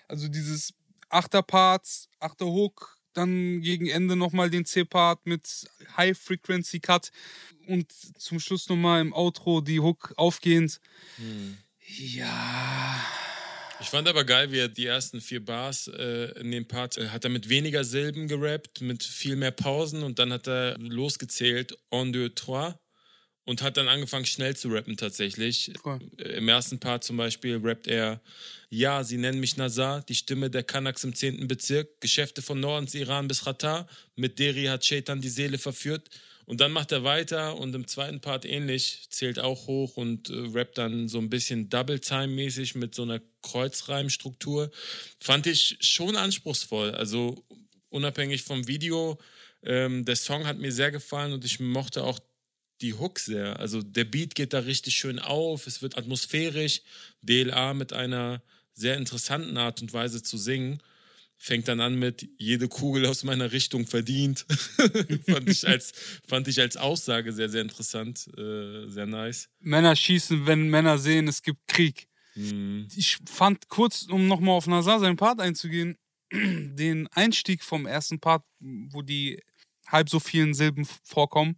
[0.08, 0.74] Also dieses
[1.10, 7.12] Achterparts, Achterhook, dann gegen Ende nochmal den C-Part mit High Frequency Cut
[7.68, 10.80] und zum Schluss nochmal im Outro die Hook aufgehend.
[11.98, 13.04] Ja.
[13.82, 17.10] Ich fand aber geil, wie er die ersten vier Bars äh, in dem Part äh,
[17.10, 21.78] hat er mit weniger Silben gerappt, mit viel mehr Pausen und dann hat er losgezählt,
[21.90, 22.76] en deux, trois
[23.46, 25.72] und hat dann angefangen schnell zu rappen tatsächlich.
[26.18, 28.22] Äh, Im ersten Part zum Beispiel rappt er,
[28.70, 31.48] ja, sie nennen mich Nazar, die Stimme der Kanaks im 10.
[31.48, 36.10] Bezirk, Geschäfte von Nordens Iran bis Qatar, mit Deri hat Shaitan die Seele verführt.
[36.50, 40.34] Und dann macht er weiter und im zweiten Part ähnlich, zählt auch hoch und äh,
[40.52, 44.72] rappt dann so ein bisschen Double-Time-mäßig mit so einer Kreuzreimstruktur.
[45.20, 46.96] Fand ich schon anspruchsvoll.
[46.96, 47.46] Also
[47.90, 49.20] unabhängig vom Video,
[49.62, 52.18] ähm, der Song hat mir sehr gefallen und ich mochte auch
[52.82, 53.60] die Hook sehr.
[53.60, 56.82] Also der Beat geht da richtig schön auf, es wird atmosphärisch.
[57.22, 58.42] DLA mit einer
[58.74, 60.82] sehr interessanten Art und Weise zu singen.
[61.42, 64.46] Fängt dann an mit jede Kugel aus meiner Richtung verdient.
[65.26, 65.94] fand, ich als,
[66.28, 69.48] fand ich als Aussage sehr, sehr interessant, äh, sehr nice.
[69.60, 72.10] Männer schießen, wenn Männer sehen, es gibt Krieg.
[72.34, 72.90] Hm.
[72.94, 75.98] Ich fand kurz, um nochmal auf Nazar seinen Part einzugehen,
[76.34, 79.42] den Einstieg vom ersten Part, wo die
[79.88, 81.56] halb so vielen Silben vorkommen.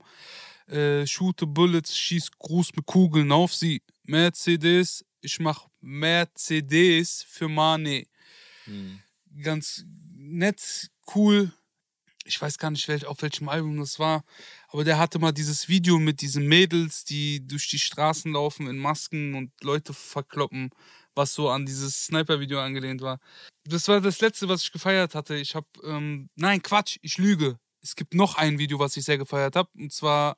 [0.67, 3.81] Äh, shoote Bullets, schieß Gruß mit Kugeln auf sie.
[4.03, 8.07] Mercedes, ich mach Mercedes für Money.
[9.41, 11.51] Ganz nett, cool.
[12.25, 14.23] Ich weiß gar nicht, welch, auf welchem Album das war,
[14.67, 18.77] aber der hatte mal dieses Video mit diesen Mädels, die durch die Straßen laufen in
[18.77, 20.69] Masken und Leute verkloppen,
[21.15, 23.19] was so an dieses Sniper-Video angelehnt war.
[23.63, 25.35] Das war das letzte, was ich gefeiert hatte.
[25.35, 27.57] Ich habe, ähm, nein, Quatsch, ich lüge.
[27.81, 30.37] Es gibt noch ein Video, was ich sehr gefeiert habe, und zwar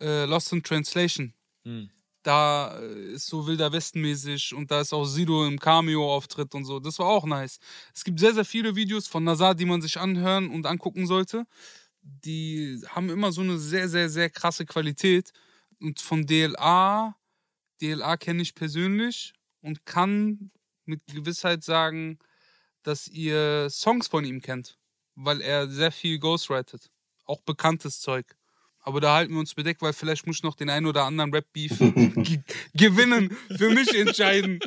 [0.00, 1.32] äh, Lost in Translation.
[1.64, 1.90] Hm.
[2.22, 6.78] Da äh, ist so Wilder Westen-mäßig und da ist auch Sido im Cameo-Auftritt und so.
[6.80, 7.58] Das war auch nice.
[7.94, 11.46] Es gibt sehr, sehr viele Videos von Nazar, die man sich anhören und angucken sollte.
[12.02, 15.32] Die haben immer so eine sehr, sehr, sehr krasse Qualität.
[15.80, 17.16] Und von DLA,
[17.82, 20.50] DLA kenne ich persönlich und kann
[20.86, 22.18] mit Gewissheit sagen,
[22.82, 24.78] dass ihr Songs von ihm kennt,
[25.16, 26.90] weil er sehr viel ghostwritet.
[27.26, 28.36] Auch bekanntes Zeug.
[28.82, 31.32] Aber da halten wir uns bedeckt, weil vielleicht muss ich noch den einen oder anderen
[31.32, 32.38] Rap-Beef ge
[32.74, 34.58] gewinnen, für mich entscheiden.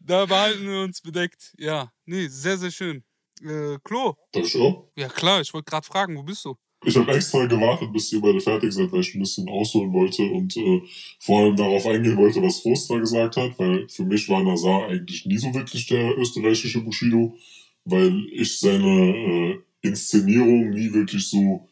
[0.00, 1.52] Da behalten wir uns bedeckt.
[1.58, 3.04] Ja, nee, sehr, sehr schön.
[3.42, 4.88] Äh, Klo, Darf ich auch?
[4.96, 6.56] ja klar, ich wollte gerade fragen, wo bist du?
[6.84, 10.22] Ich habe extra gewartet, bis ihr beide fertig seid, weil ich ein bisschen ausholen wollte
[10.24, 10.82] und äh,
[11.20, 15.24] vor allem darauf eingehen wollte, was Froster gesagt hat, weil für mich war Nazar eigentlich
[15.26, 17.36] nie so wirklich der österreichische Bushido,
[17.84, 21.68] weil ich seine äh, Inszenierung nie wirklich so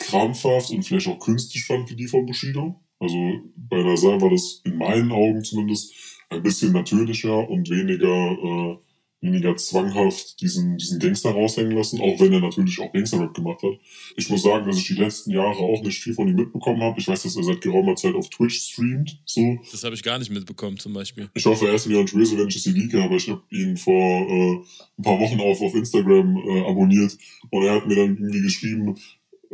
[0.00, 2.80] krampfhaft und vielleicht auch künstlich fand wie die von Bushido.
[2.98, 3.16] Also
[3.56, 5.94] bei Nazar war das in meinen Augen zumindest
[6.28, 8.76] ein bisschen natürlicher und weniger, äh,
[9.22, 13.78] weniger zwanghaft diesen, diesen Gangster raushängen lassen, auch wenn er natürlich auch Gangster-Rap gemacht hat.
[14.16, 16.98] Ich muss sagen, dass ich die letzten Jahre auch nicht viel von ihm mitbekommen habe.
[16.98, 19.58] Ich weiß, dass er seit geraumer Zeit auf Twitch streamt, so.
[19.70, 21.28] Das habe ich gar nicht mitbekommen, zum Beispiel.
[21.34, 23.42] Ich hoffe, er ist mir nicht böse, wenn ich es hier leake, aber ich habe
[23.50, 24.60] ihn vor äh,
[24.98, 27.16] ein paar Wochen auf, auf Instagram äh, abonniert
[27.50, 28.96] und er hat mir dann irgendwie geschrieben,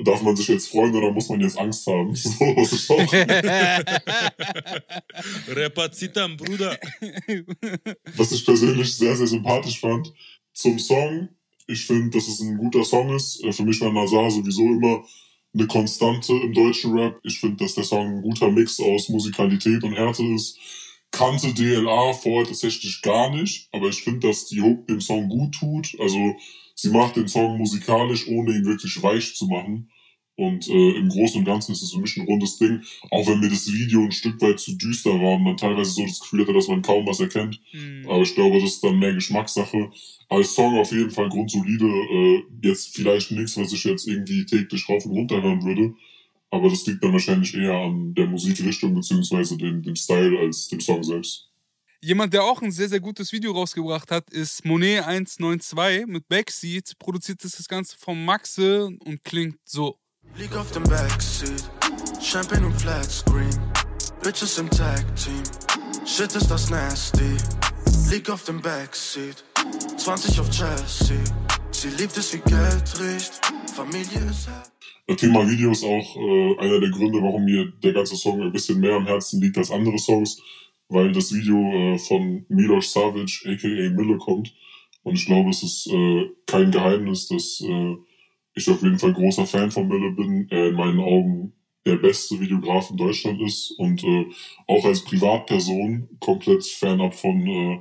[0.04, 2.14] darf man sich jetzt freuen oder muss man jetzt Angst haben?
[2.16, 3.12] So, was ich auch,
[5.48, 6.78] Repazitam, Bruder.
[8.16, 10.12] was ich persönlich sehr, sehr sympathisch fand.
[10.52, 11.28] Zum Song,
[11.66, 13.42] ich finde, dass es ein guter Song ist.
[13.44, 15.04] Äh, Für mich war Nazar sowieso immer
[15.54, 17.18] eine Konstante im deutschen Rap.
[17.22, 20.59] Ich finde, dass der Song ein guter Mix aus Musikalität und Härte ist.
[21.11, 25.54] Kannte DLA vorher tatsächlich gar nicht, aber ich finde, dass die Hook dem Song gut
[25.54, 25.96] tut.
[25.98, 26.35] Also
[26.76, 29.90] sie macht den Song musikalisch, ohne ihn wirklich weich zu machen.
[30.38, 33.40] Und äh, im Großen und Ganzen ist es für mich ein rundes Ding, auch wenn
[33.40, 36.42] mir das Video ein Stück weit zu düster war und man teilweise so das Gefühl
[36.42, 37.58] hatte, dass man kaum was erkennt.
[37.70, 38.04] Hm.
[38.06, 39.90] Aber ich glaube, das ist dann mehr Geschmackssache.
[40.28, 41.86] Als Song auf jeden Fall grundsolide.
[41.86, 45.94] Äh, jetzt vielleicht nichts, was ich jetzt irgendwie täglich rauf und runter hören würde.
[46.50, 50.80] Aber das liegt dann wahrscheinlich eher an der Musikrichtung beziehungsweise dem, dem Style als dem
[50.80, 51.48] Song selbst.
[52.02, 56.92] Jemand, der auch ein sehr, sehr gutes Video rausgebracht hat, ist Monet192 mit Backseat.
[56.98, 59.98] Produziert ist das Ganze von Maxe und klingt so.
[60.37, 61.70] Lieg auf dem Backseat,
[62.20, 63.59] Champagne und Flatscreen,
[64.22, 65.42] Bitches im Tag Team,
[66.04, 67.37] Shit ist das nasty.
[68.11, 69.42] Lieg auf dem Backseat,
[69.96, 71.16] 20 auf Chelsea,
[71.70, 73.40] sie liebt es wie Geld riecht,
[73.74, 74.76] Familie ist happy.
[75.06, 78.52] Das Thema Video ist auch äh, einer der Gründe, warum mir der ganze Song ein
[78.52, 80.42] bisschen mehr am Herzen liegt als andere Songs,
[80.88, 84.55] weil das Video äh, von Milos Savage, aka Mille, kommt.
[85.03, 87.96] Und ich glaube, es ist äh, kein Geheimnis, dass äh,
[88.55, 90.49] ich auf jeden Fall großer Fan von Mille bin.
[90.51, 91.53] Er in meinen Augen
[91.85, 94.27] der beste Videograf in Deutschland ist und äh,
[94.66, 97.81] auch als Privatperson komplett fernab von äh,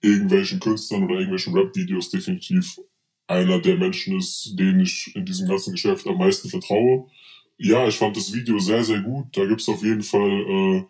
[0.00, 2.78] irgendwelchen Künstlern oder irgendwelchen Rap-Videos definitiv
[3.26, 7.06] einer der Menschen ist, denen ich in diesem ganzen Geschäft am meisten vertraue.
[7.56, 9.26] Ja, ich fand das Video sehr, sehr gut.
[9.36, 10.84] Da gibt's auf jeden Fall äh,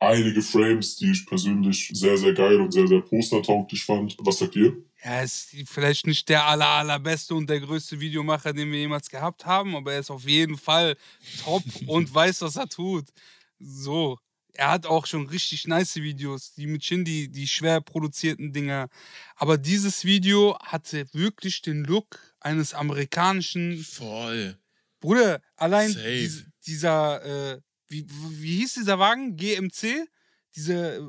[0.00, 4.16] einige Frames, die ich persönlich sehr, sehr geil und sehr, sehr postertauglich fand.
[4.20, 4.76] Was sagt ihr?
[5.00, 9.46] Er ist vielleicht nicht der aller, allerbeste und der größte Videomacher, den wir jemals gehabt
[9.46, 10.96] haben, aber er ist auf jeden Fall
[11.42, 13.06] top und weiß, was er tut.
[13.58, 14.18] So.
[14.54, 18.88] Er hat auch schon richtig nice Videos, die mit Shindy, die schwer produzierten Dinger.
[19.36, 24.58] Aber dieses Video hatte wirklich den Look eines amerikanischen Voll.
[24.98, 28.06] Bruder, allein dies, dieser, äh, wie,
[28.40, 29.36] wie hieß dieser Wagen?
[29.36, 30.06] GMC?
[30.56, 31.00] Dieser äh,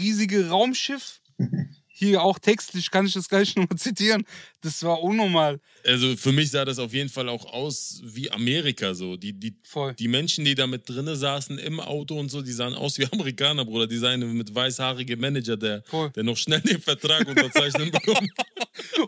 [0.00, 1.20] riesige Raumschiff?
[1.96, 4.24] Hier auch textlich kann ich das gleich nochmal zitieren.
[4.62, 5.60] Das war unnormal.
[5.86, 9.16] Also für mich sah das auf jeden Fall auch aus wie Amerika so.
[9.16, 9.94] Die, die, Voll.
[9.94, 13.06] die Menschen, die da mit drinne saßen im Auto und so, die sahen aus wie
[13.12, 13.86] Amerikaner, Bruder.
[13.86, 16.10] Die seien mit weißhaarige Manager, der, Voll.
[16.10, 18.28] der noch schnell den Vertrag unterzeichnen bekommt.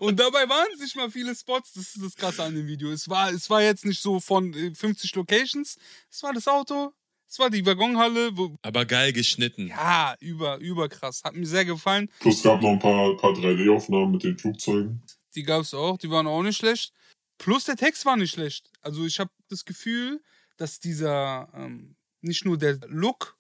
[0.01, 1.73] Und dabei waren es nicht mal viele Spots.
[1.73, 2.91] Das ist das Krasse an dem Video.
[2.91, 5.77] Es war, es war jetzt nicht so von äh, 50 Locations.
[6.11, 6.93] Es war das Auto,
[7.29, 8.37] es war die Waggonhalle.
[8.37, 9.69] Wo, Aber geil geschnitten.
[9.69, 11.23] ja, über, über krass.
[11.25, 12.11] Hat mir sehr gefallen.
[12.21, 15.03] Plus es gab noch ein paar, paar 3D-Aufnahmen mit den Flugzeugen.
[15.35, 16.93] Die gab es auch, die waren auch nicht schlecht.
[17.39, 18.71] Plus der Text war nicht schlecht.
[18.81, 20.23] Also ich habe das Gefühl,
[20.57, 23.37] dass dieser ähm, nicht nur der Look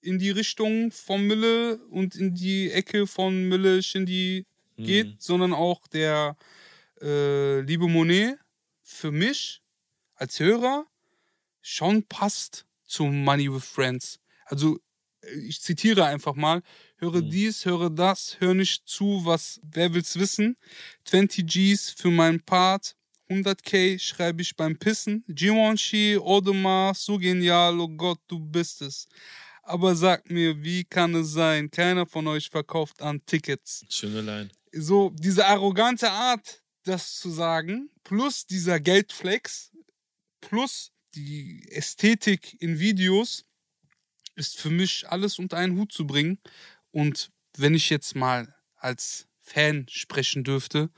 [0.00, 5.16] in die Richtung von Mülle und in die Ecke von Mülle Shindy geht, Mhm.
[5.18, 6.36] sondern auch der
[7.02, 8.38] äh, liebe Monet
[8.82, 9.60] für mich
[10.14, 10.86] als Hörer
[11.60, 14.18] schon passt zum Money with Friends.
[14.46, 14.78] Also
[15.22, 16.62] äh, ich zitiere einfach mal,
[16.96, 17.30] höre Mhm.
[17.30, 20.56] dies, höre das, hör nicht zu, was, wer will's wissen?
[21.04, 22.96] 20 Gs für meinen Part,
[23.28, 29.08] 100k schreibe ich beim Pissen, Givenchy, Audemars, so genial, oh Gott, du bist es.
[29.64, 33.84] Aber sag mir, wie kann es sein, keiner von euch verkauft an Tickets?
[33.88, 34.48] Schöne Line.
[34.78, 39.72] So diese arrogante Art, das zu sagen, plus dieser Geldflex,
[40.40, 43.44] plus die Ästhetik in Videos,
[44.34, 46.38] ist für mich alles unter einen Hut zu bringen.
[46.90, 50.90] Und wenn ich jetzt mal als Fan sprechen dürfte,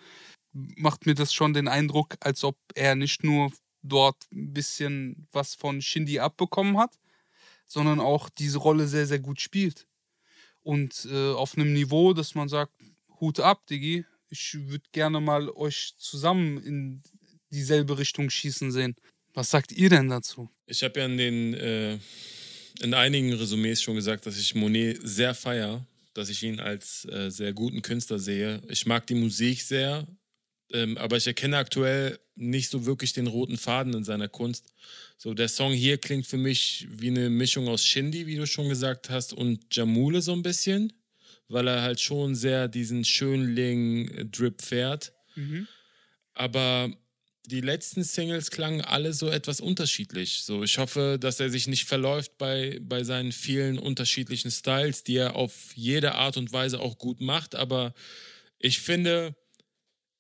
[0.53, 5.55] macht mir das schon den Eindruck, als ob er nicht nur dort ein bisschen was
[5.55, 6.99] von Shindy abbekommen hat,
[7.67, 9.87] sondern auch diese Rolle sehr, sehr gut spielt.
[10.63, 12.73] Und äh, auf einem Niveau, dass man sagt,
[13.21, 14.05] Hut ab, Diggi.
[14.31, 17.03] Ich würde gerne mal euch zusammen in
[17.51, 18.95] dieselbe Richtung schießen sehen.
[19.35, 20.51] Was sagt ihr denn dazu?
[20.67, 21.99] Ich habe ja in den äh,
[22.81, 27.31] in einigen Resümees schon gesagt, dass ich Monet sehr feier, dass ich ihn als äh,
[27.31, 28.63] sehr guten Künstler sehe.
[28.69, 30.07] Ich mag die Musik sehr,
[30.73, 34.67] ähm, aber ich erkenne aktuell nicht so wirklich den roten Faden in seiner Kunst.
[35.17, 38.69] So, der Song hier klingt für mich wie eine Mischung aus Shindy, wie du schon
[38.69, 40.93] gesagt hast, und Jamule so ein bisschen,
[41.49, 45.13] weil er halt schon sehr diesen Schönling-Drip fährt.
[46.35, 46.91] Aber
[47.47, 50.43] die letzten Singles klangen alle so etwas unterschiedlich.
[50.45, 55.17] So, ich hoffe, dass er sich nicht verläuft bei, bei seinen vielen unterschiedlichen Styles, die
[55.17, 57.55] er auf jede Art und Weise auch gut macht.
[57.55, 57.95] Aber
[58.59, 59.35] ich finde,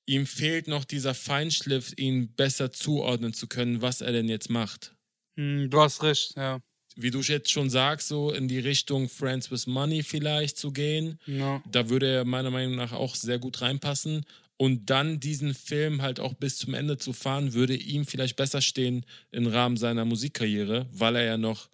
[0.06, 4.94] ihm fehlt noch dieser Feinschliff, ihn besser zuordnen zu können, was er denn jetzt macht.
[5.36, 6.60] Hm, du hast recht, ja.
[7.00, 11.18] Wie du jetzt schon sagst, so in die Richtung Friends with Money vielleicht zu gehen.
[11.26, 11.62] ja.
[11.70, 14.24] Da würde er meiner Meinung nach auch sehr gut reinpassen.
[14.56, 18.60] Und dann diesen Film halt auch bis zum Ende zu fahren, würde ihm vielleicht besser
[18.60, 21.68] stehen im Rahmen seiner Musikkarriere, weil er ja noch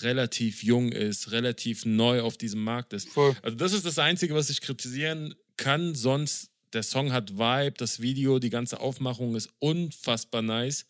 [0.00, 3.08] relativ jung ist, relativ neu auf diesem Markt ist.
[3.08, 3.36] Voll.
[3.42, 5.94] Also das ist das Einzige, was ich kritisieren kann.
[5.94, 10.86] Sonst, der Song hat Vibe, das Video, die ganze Aufmachung ist unfassbar nice.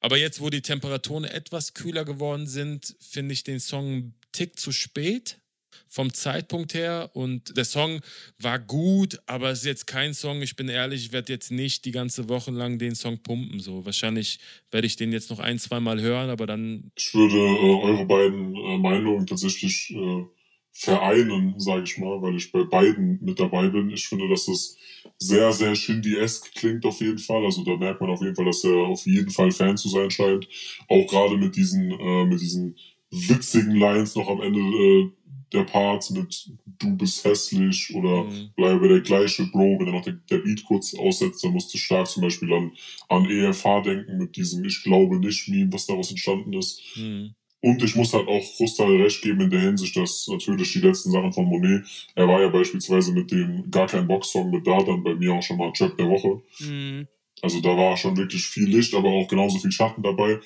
[0.00, 4.58] Aber jetzt, wo die Temperaturen etwas kühler geworden sind, finde ich den Song einen Tick
[4.58, 5.40] zu spät
[5.88, 7.10] vom Zeitpunkt her.
[7.14, 8.00] Und der Song
[8.38, 10.42] war gut, aber es ist jetzt kein Song.
[10.42, 13.60] Ich bin ehrlich, ich werde jetzt nicht die ganze Woche lang den Song pumpen.
[13.60, 14.38] So wahrscheinlich
[14.70, 16.92] werde ich den jetzt noch ein, zwei Mal hören, aber dann.
[16.96, 20.24] Ich würde äh, eure beiden äh, Meinungen tatsächlich äh,
[20.72, 23.90] vereinen, sage ich mal, weil ich bei beiden mit dabei bin.
[23.90, 24.76] Ich finde, dass das
[25.18, 27.44] sehr, sehr Shindy-esque klingt auf jeden Fall.
[27.44, 30.10] Also da merkt man auf jeden Fall, dass er auf jeden Fall Fan zu sein
[30.10, 30.48] scheint.
[30.88, 32.76] Auch gerade mit diesen, äh, mit diesen
[33.10, 35.10] witzigen Lines noch am Ende äh,
[35.52, 38.50] der Parts mit du bist hässlich oder Mhm.
[38.54, 41.78] bleibe der gleiche Bro, wenn er noch der, der Beat kurz aussetzt, dann musst du
[41.78, 42.72] stark zum Beispiel an,
[43.08, 46.82] an EFH denken mit diesem Ich glaube nicht Meme, was daraus entstanden ist.
[46.94, 50.80] Hm, Und ich muss halt auch Krustal recht geben in der Hinsicht, dass natürlich die
[50.80, 54.82] letzten Sachen von Monet, er war ja beispielsweise mit dem gar kein Box-Song mit da
[54.82, 56.40] dann bei mir auch schon mal Trap der Woche.
[56.60, 57.08] Mhm.
[57.42, 60.38] Also da war schon wirklich viel Licht, aber auch genauso viel Schatten dabei.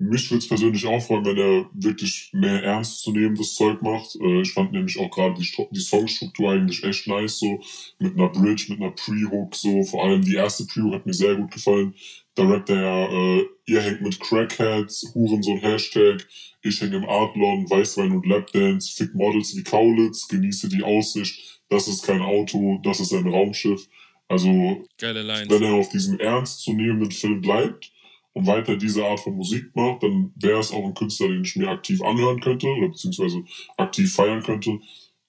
[0.00, 3.82] Mich würde es persönlich auch freuen, wenn er wirklich mehr ernst zu nehmen das Zeug
[3.82, 4.14] macht.
[4.20, 7.60] Äh, ich fand nämlich auch gerade die, die Songstruktur eigentlich echt nice, so
[7.98, 11.34] mit einer Bridge, mit einer Pre-Hook, so vor allem die erste Pre-Hook hat mir sehr
[11.34, 11.94] gut gefallen.
[12.36, 16.24] Da rappt er ja, äh, ihr hängt mit Crackheads, Hurensohn Hashtag,
[16.62, 21.88] ich hänge im Artlon, Weißwein und Lapdance, fick Models wie Kaulitz, genieße die Aussicht, das
[21.88, 23.88] ist kein Auto, das ist ein Raumschiff.
[24.28, 24.48] Also
[25.50, 27.90] wenn er auf diesem ernst zu nehmenden Film bleibt
[28.38, 31.56] und weiter diese Art von Musik macht, dann wäre es auch ein Künstler, den ich
[31.56, 33.42] mir aktiv anhören könnte oder beziehungsweise
[33.76, 34.78] aktiv feiern könnte.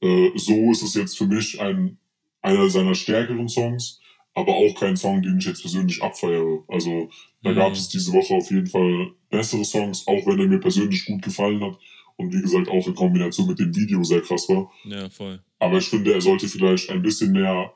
[0.02, 1.98] Äh, so ist es jetzt für mich ein,
[2.42, 4.00] einer seiner stärkeren Songs,
[4.36, 6.64] aber auch kein Song, den ich jetzt persönlich abfeiere.
[6.68, 7.10] Also
[7.42, 7.56] da Mhm.
[7.56, 11.22] gab es diese Woche auf jeden Fall bessere Songs, auch wenn er mir persönlich gut
[11.22, 11.78] gefallen hat
[12.18, 14.72] und wie gesagt auch in Kombination mit dem Video sehr krass war.
[14.86, 15.42] Ja, voll.
[15.58, 17.74] Aber ich finde, er sollte vielleicht ein bisschen mehr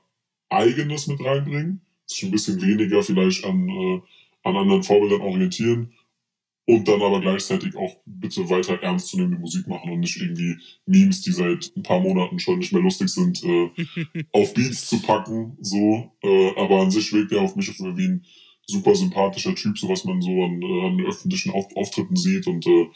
[0.50, 4.02] Eigenes mit reinbringen, sich ein bisschen weniger vielleicht an, äh,
[4.44, 5.94] an anderen Vorbildern orientieren
[6.66, 11.32] und dann aber gleichzeitig auch bitte weiter ernstzunehmende Musik machen und nicht irgendwie Memes, die
[11.32, 13.70] seit ein paar Monaten schon nicht mehr lustig sind, äh,
[14.32, 15.58] auf Beats zu packen.
[15.62, 18.26] So, äh, aber an sich wirkt er auf mich wie ein
[18.66, 22.66] super sympathischer Typ, so was man so an, äh, an öffentlichen auf Auftritten sieht und
[22.66, 22.88] äh,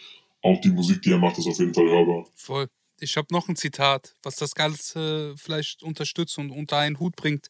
[0.41, 2.25] auch die Musik, die er macht, ist auf jeden Fall hörbar.
[2.35, 2.67] Voll.
[2.99, 7.47] Ich habe noch ein Zitat, was das Ganze vielleicht unterstützt und unter einen Hut bringt.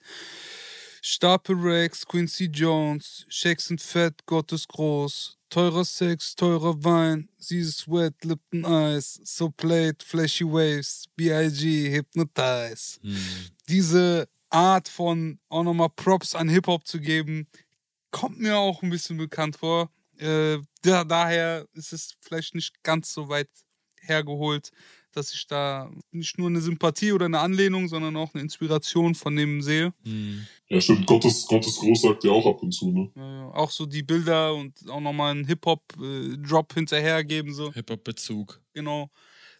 [1.01, 5.38] Stapel Rex, Quincy Jones, Shakes sind fett, Gott ist groß.
[5.49, 11.89] Teurer Sex, teurer Wein, sie ist wet, Lipton Eis, so played, flashy waves, B.I.G.
[11.89, 12.99] hypnotize.
[13.01, 13.17] Hm.
[13.69, 17.47] Diese Art von auch nochmal Props an Hip-Hop zu geben,
[18.12, 19.89] kommt mir auch ein bisschen bekannt vor.
[20.17, 23.49] Äh, da, daher ist es vielleicht nicht ganz so weit
[24.01, 24.71] hergeholt,
[25.17, 29.36] dass ich da nicht nur eine Sympathie oder eine Anlehnung, sondern auch eine Inspiration von
[29.36, 29.93] dem sehe.
[30.03, 30.45] Hm.
[30.69, 33.12] Ja, stimmt, Gottes, Gottes Groß sagt ja auch ab und zu, ne?
[33.15, 37.73] Äh, auch so die Bilder und auch nochmal einen Hip-Hop-Drop hinterhergeben, so.
[37.73, 38.62] Hip-Hop-Bezug.
[38.73, 39.10] Genau.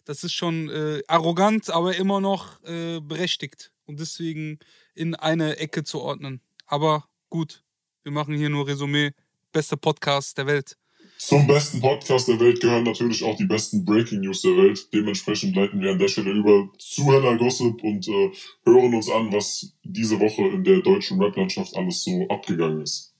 [0.04, 3.72] Das ist schon äh, arrogant, aber immer noch äh, berechtigt.
[3.84, 4.58] Und deswegen
[4.94, 6.40] in eine Ecke zu ordnen.
[6.66, 7.62] Aber gut,
[8.04, 9.12] wir machen hier nur Resümee.
[9.52, 10.77] Bester Podcast der Welt.
[11.18, 14.86] Zum besten Podcast der Welt gehören natürlich auch die besten Breaking News der Welt.
[14.94, 18.30] Dementsprechend leiten wir an der Stelle über zu Hella Gossip und äh,
[18.64, 23.16] hören uns an, was diese Woche in der deutschen Rap-Landschaft alles so abgegangen ist.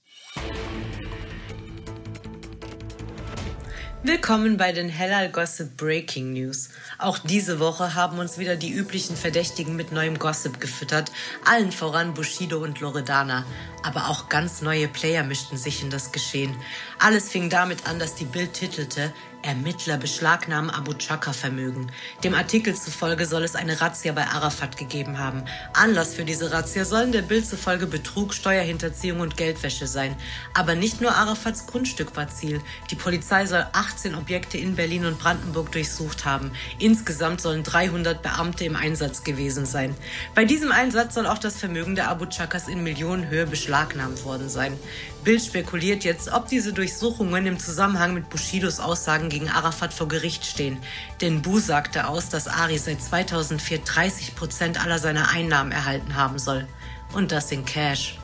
[4.04, 6.68] Willkommen bei den Hellal Gossip Breaking News.
[6.98, 11.10] Auch diese Woche haben uns wieder die üblichen Verdächtigen mit neuem Gossip gefüttert,
[11.44, 13.44] allen voran Bushido und Loredana.
[13.82, 16.56] Aber auch ganz neue Player mischten sich in das Geschehen.
[17.00, 21.90] Alles fing damit an, dass die Bild titelte, Ermittler beschlagnahmen Abu Chaka Vermögen.
[22.24, 25.44] Dem Artikel zufolge soll es eine Razzia bei Arafat gegeben haben.
[25.74, 30.16] Anlass für diese Razzia sollen der Bild zufolge Betrug, Steuerhinterziehung und Geldwäsche sein.
[30.54, 32.60] Aber nicht nur Arafats Grundstück war Ziel.
[32.90, 36.50] Die Polizei soll 18 Objekte in Berlin und Brandenburg durchsucht haben.
[36.78, 39.94] Insgesamt sollen 300 Beamte im Einsatz gewesen sein.
[40.34, 44.78] Bei diesem Einsatz soll auch das Vermögen der Abu Chakas in Millionenhöhe beschlagnahmt worden sein.
[45.24, 50.44] Bild spekuliert jetzt, ob diese Durchsuchungen im Zusammenhang mit Bushidos Aussagen gegen Arafat vor Gericht
[50.46, 50.78] stehen.
[51.20, 56.38] Denn Bu sagte aus, dass Ari seit 2004 30 Prozent aller seiner Einnahmen erhalten haben
[56.38, 56.66] soll.
[57.12, 58.18] Und das in Cash.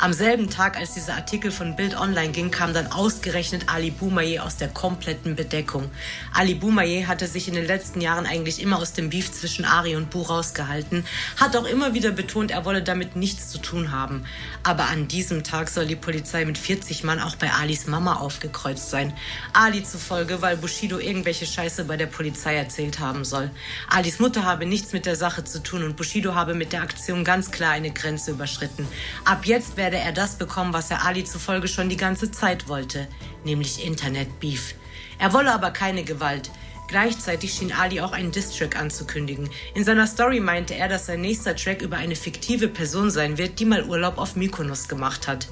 [0.00, 4.44] Am selben Tag, als dieser Artikel von Bild Online ging, kam dann ausgerechnet Ali Boumaier
[4.44, 5.90] aus der kompletten Bedeckung.
[6.32, 9.96] Ali Boumaier hatte sich in den letzten Jahren eigentlich immer aus dem Beef zwischen Ari
[9.96, 11.04] und Bu rausgehalten,
[11.36, 14.24] hat auch immer wieder betont, er wolle damit nichts zu tun haben.
[14.62, 18.90] Aber an diesem Tag soll die Polizei mit 40 Mann auch bei Alis Mama aufgekreuzt
[18.90, 19.12] sein.
[19.52, 23.50] Ali zufolge, weil Bushido irgendwelche Scheiße bei der Polizei erzählt haben soll.
[23.88, 27.24] Alis Mutter habe nichts mit der Sache zu tun und Bushido habe mit der Aktion
[27.24, 28.86] ganz klar eine Grenze überschritten.
[29.24, 32.68] Ab jetzt werden werde er das bekommen, was er Ali zufolge schon die ganze Zeit
[32.68, 33.08] wollte,
[33.44, 34.74] nämlich Internet-Beef.
[35.18, 36.50] Er wolle aber keine Gewalt.
[36.88, 39.50] Gleichzeitig schien Ali auch einen Diss-Track anzukündigen.
[39.74, 43.60] In seiner Story meinte er, dass sein nächster Track über eine fiktive Person sein wird,
[43.60, 45.48] die mal Urlaub auf Mykonos gemacht hat.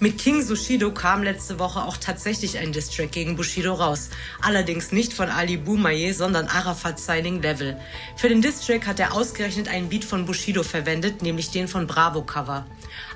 [0.00, 4.08] Mit King Sushido kam letzte Woche auch tatsächlich ein Diss-Track gegen Bushido raus.
[4.40, 7.78] Allerdings nicht von Ali Boumaier, sondern Arafat Signing Level.
[8.16, 12.22] Für den Diss-Track hat er ausgerechnet einen Beat von Bushido verwendet, nämlich den von Bravo
[12.22, 12.66] Cover.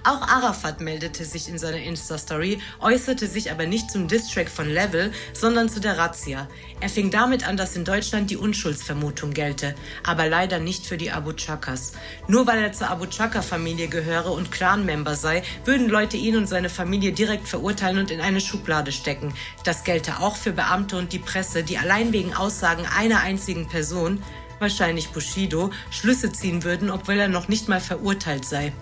[0.05, 5.12] Auch Arafat meldete sich in seiner Insta-Story, äußerte sich aber nicht zum Distrack von Level,
[5.33, 6.49] sondern zu der Razzia.
[6.81, 11.12] Er fing damit an, dass in Deutschland die Unschuldsvermutung gelte, aber leider nicht für die
[11.12, 11.92] Abu Chakas.
[12.26, 16.68] Nur weil er zur Abu Chaka-Familie gehöre und Clan-Member sei, würden Leute ihn und seine
[16.68, 19.32] Familie direkt verurteilen und in eine Schublade stecken.
[19.62, 24.20] Das gelte auch für Beamte und die Presse, die allein wegen Aussagen einer einzigen Person
[24.58, 28.72] wahrscheinlich Bushido, Schlüsse ziehen würden, obwohl er noch nicht mal verurteilt sei.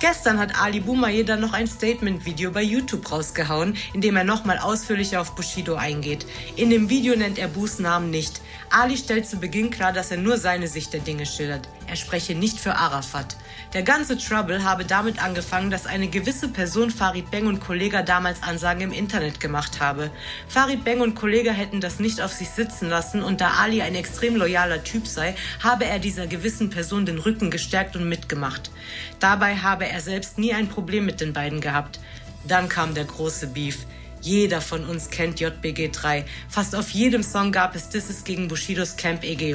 [0.00, 5.20] Gestern hat Ali Boumaier noch ein Statement-Video bei YouTube rausgehauen, in dem er nochmal ausführlicher
[5.20, 6.24] auf Bushido eingeht.
[6.56, 8.40] In dem Video nennt er Bus Namen nicht.
[8.70, 11.68] Ali stellt zu Beginn klar, dass er nur seine Sicht der Dinge schildert.
[11.86, 13.36] Er spreche nicht für Arafat.
[13.72, 18.42] Der ganze Trouble habe damit angefangen, dass eine gewisse Person Farid Beng und Kollega damals
[18.42, 20.10] Ansagen im Internet gemacht habe.
[20.48, 23.94] Farid Beng und Kollega hätten das nicht auf sich sitzen lassen und da Ali ein
[23.94, 28.72] extrem loyaler Typ sei, habe er dieser gewissen Person den Rücken gestärkt und mitgemacht.
[29.20, 32.00] Dabei habe er selbst nie ein Problem mit den beiden gehabt.
[32.48, 33.86] Dann kam der große Beef.
[34.20, 36.24] Jeder von uns kennt JBG 3.
[36.48, 39.54] Fast auf jedem Song gab es Disses gegen Bushidos Camp EGJ.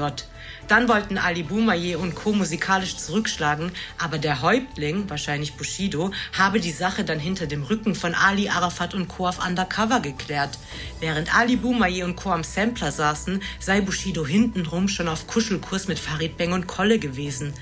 [0.67, 2.33] Dann wollten Ali Boumaier und Co.
[2.33, 8.15] musikalisch zurückschlagen, aber der Häuptling, wahrscheinlich Bushido, habe die Sache dann hinter dem Rücken von
[8.15, 9.27] Ali Arafat und Co.
[9.27, 10.57] auf Undercover geklärt.
[10.99, 12.31] Während Ali Boumaier und Co.
[12.31, 17.53] am Sampler saßen, sei Bushido hintenrum schon auf Kuschelkurs mit Farid Beng und Kolle gewesen.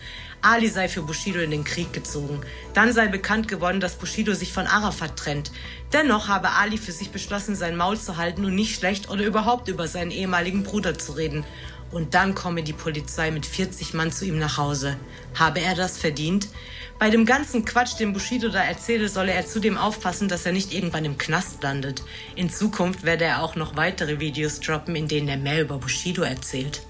[0.44, 2.42] Ali sei für Bushido in den Krieg gezogen.
[2.74, 5.52] Dann sei bekannt geworden, dass Bushido sich von Arafat trennt.
[5.94, 9.70] Dennoch habe Ali für sich beschlossen, sein Maul zu halten und nicht schlecht oder überhaupt
[9.70, 11.46] über seinen ehemaligen Bruder zu reden.
[11.92, 14.98] Und dann komme die Polizei mit 40 Mann zu ihm nach Hause.
[15.36, 16.50] Habe er das verdient?
[17.00, 20.74] Bei dem ganzen Quatsch, den Bushido da erzähle, solle er zudem aufpassen, dass er nicht
[20.74, 22.04] irgendwann im Knast landet.
[22.36, 26.24] In Zukunft werde er auch noch weitere Videos droppen, in denen er mehr über Bushido
[26.24, 26.82] erzählt.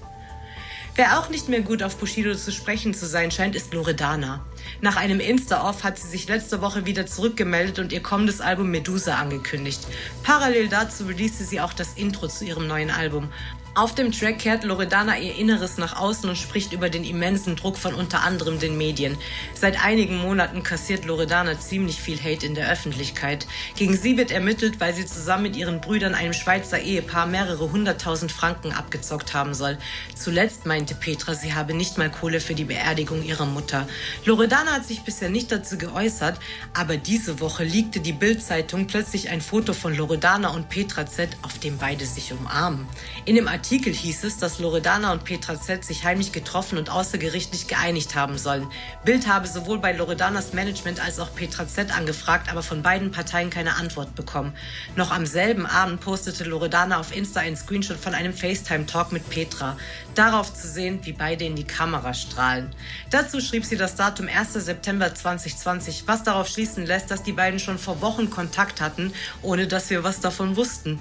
[0.96, 4.44] Wer auch nicht mehr gut auf Bushido zu sprechen zu sein scheint, ist Loredana.
[4.80, 9.16] Nach einem Insta-Off hat sie sich letzte Woche wieder zurückgemeldet und ihr kommendes Album Medusa
[9.16, 9.80] angekündigt.
[10.22, 13.28] Parallel dazu releaste sie auch das Intro zu ihrem neuen Album.
[13.76, 17.76] Auf dem Track kehrt Loredana ihr Inneres nach außen und spricht über den immensen Druck
[17.76, 19.18] von unter anderem den Medien.
[19.52, 23.48] Seit einigen Monaten kassiert Loredana ziemlich viel Hate in der Öffentlichkeit.
[23.74, 28.30] Gegen sie wird ermittelt, weil sie zusammen mit ihren Brüdern einem Schweizer Ehepaar mehrere hunderttausend
[28.30, 29.76] Franken abgezockt haben soll.
[30.14, 33.88] Zuletzt meinte Petra, sie habe nicht mal Kohle für die Beerdigung ihrer Mutter.
[34.24, 36.38] Loredana hat sich bisher nicht dazu geäußert,
[36.74, 41.58] aber diese Woche liegte die Bild-Zeitung plötzlich ein Foto von Loredana und Petra Z, auf
[41.58, 42.86] dem beide sich umarmen.
[43.24, 48.14] In dem hieß es, dass Loredana und Petra Z sich heimlich getroffen und außergerichtlich geeinigt
[48.14, 48.66] haben sollen.
[49.04, 53.50] Bild habe sowohl bei Loredanas Management als auch Petra Z angefragt, aber von beiden Parteien
[53.50, 54.52] keine Antwort bekommen.
[54.96, 59.76] Noch am selben Abend postete Loredana auf Insta einen Screenshot von einem FaceTime-Talk mit Petra.
[60.14, 62.74] Darauf zu sehen, wie beide in die Kamera strahlen.
[63.10, 64.52] Dazu schrieb sie das Datum 1.
[64.52, 69.12] September 2020, was darauf schließen lässt, dass die beiden schon vor Wochen Kontakt hatten,
[69.42, 71.00] ohne dass wir was davon wussten.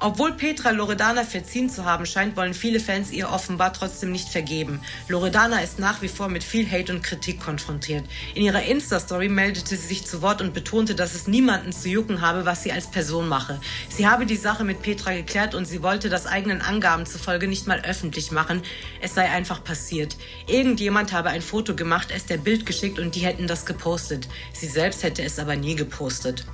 [0.00, 4.80] Obwohl Petra Loredana verziehen zu haben scheint, wollen viele Fans ihr offenbar trotzdem nicht vergeben.
[5.08, 8.04] Loredana ist nach wie vor mit viel Hate und Kritik konfrontiert.
[8.34, 12.20] In ihrer Insta-Story meldete sie sich zu Wort und betonte, dass es niemanden zu jucken
[12.20, 13.60] habe, was sie als Person mache.
[13.88, 17.66] Sie habe die Sache mit Petra geklärt und sie wollte das eigenen Angaben zufolge nicht
[17.66, 18.62] mal öffentlich machen.
[19.00, 20.16] Es sei einfach passiert.
[20.46, 24.28] Irgendjemand habe ein Foto gemacht, es der Bild geschickt und die hätten das gepostet.
[24.52, 26.44] Sie selbst hätte es aber nie gepostet.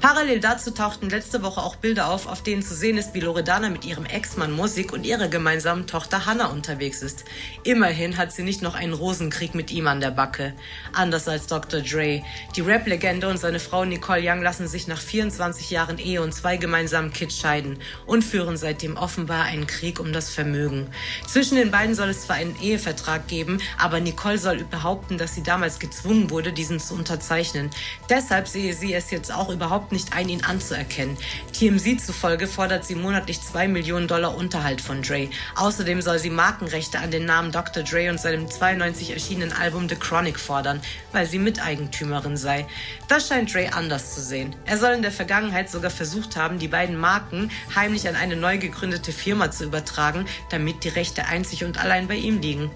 [0.00, 3.70] Parallel dazu tauchten letzte Woche auch Bilder auf, auf denen zu sehen ist, wie Loredana
[3.70, 7.24] mit ihrem Ex-Mann Musik und ihrer gemeinsamen Tochter Hannah unterwegs ist.
[7.64, 10.54] Immerhin hat sie nicht noch einen Rosenkrieg mit ihm an der Backe.
[10.92, 11.80] Anders als Dr.
[11.80, 12.22] Dre.
[12.54, 16.56] Die Rap-Legende und seine Frau Nicole Young lassen sich nach 24 Jahren Ehe und zwei
[16.56, 20.88] gemeinsamen Kids scheiden und führen seitdem offenbar einen Krieg um das Vermögen.
[21.26, 25.42] Zwischen den beiden soll es zwar einen Ehevertrag geben, aber Nicole soll behaupten, dass sie
[25.42, 27.70] damals gezwungen wurde, diesen zu unterzeichnen.
[28.08, 31.16] Deshalb sehe sie es jetzt auch überhaupt nicht ein, ihn anzuerkennen.
[31.52, 35.28] TMZ zufolge fordert sie monatlich 2 Millionen Dollar Unterhalt von Dre.
[35.56, 37.82] Außerdem soll sie Markenrechte an den Namen Dr.
[37.82, 42.64] Dre und seinem 92 erschienenen Album The Chronic fordern, weil sie Miteigentümerin sei.
[43.08, 44.54] Das scheint Dre anders zu sehen.
[44.66, 48.58] Er soll in der Vergangenheit sogar versucht haben, die beiden Marken heimlich an eine neu
[48.58, 52.70] gegründete Firma zu übertragen, damit die Rechte einzig und allein bei ihm liegen.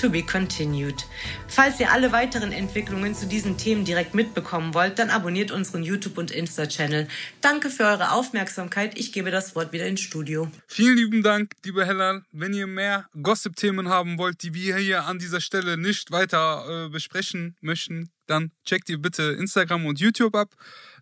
[0.00, 1.04] To be continued.
[1.46, 6.18] Falls ihr alle weiteren Entwicklungen zu diesen Themen direkt mitbekommen wollt, dann abonniert unseren YouTube-
[6.18, 7.06] und Insta-Channel.
[7.40, 8.98] Danke für eure Aufmerksamkeit.
[8.98, 10.50] Ich gebe das Wort wieder ins Studio.
[10.66, 12.24] Vielen lieben Dank, lieber Hellal.
[12.32, 16.88] Wenn ihr mehr Gossip-Themen haben wollt, die wir hier an dieser Stelle nicht weiter äh,
[16.88, 20.54] besprechen möchten, dann checkt ihr bitte Instagram und YouTube ab.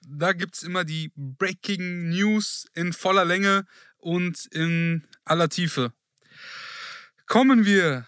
[0.07, 3.65] Da gibt es immer die Breaking News in voller Länge
[3.97, 5.93] und in aller Tiefe.
[7.27, 8.07] Kommen wir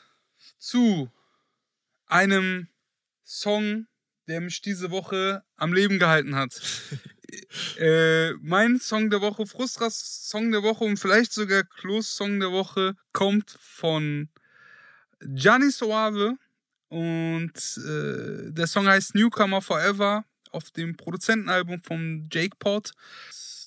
[0.63, 1.11] zu
[2.07, 2.69] einem
[3.25, 3.89] Song,
[4.29, 6.61] der mich diese Woche am Leben gehalten hat.
[7.79, 12.53] äh, mein Song der Woche, Frustras Song der Woche und vielleicht sogar Close Song der
[12.53, 14.29] Woche kommt von
[15.21, 16.37] Gianni Soave
[16.89, 22.93] und äh, der Song heißt Newcomer Forever auf dem Produzentenalbum von Jake Pot.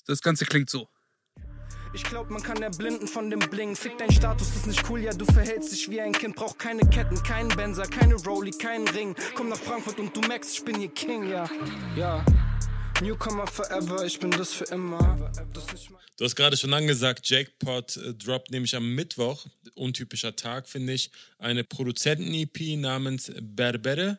[0.06, 0.88] Das Ganze klingt so.
[1.96, 3.74] Ich glaub, man kann erblinden von dem Bling.
[3.74, 6.36] Fick dein Status ist nicht cool, ja, du verhältst dich wie ein Kind.
[6.36, 9.16] Brauch keine Ketten, keinen Benzer, keine Rolli, keinen Ring.
[9.34, 11.48] Komm nach Frankfurt und du merkst, ich bin hier King, ja.
[11.96, 12.22] Ja.
[13.00, 15.32] Newcomer forever, ich bin das für immer.
[16.18, 21.10] Du hast gerade schon angesagt, Jackpot äh, droppt nämlich am Mittwoch, untypischer Tag, finde ich,
[21.38, 24.18] eine Produzenten-EP namens Berbere.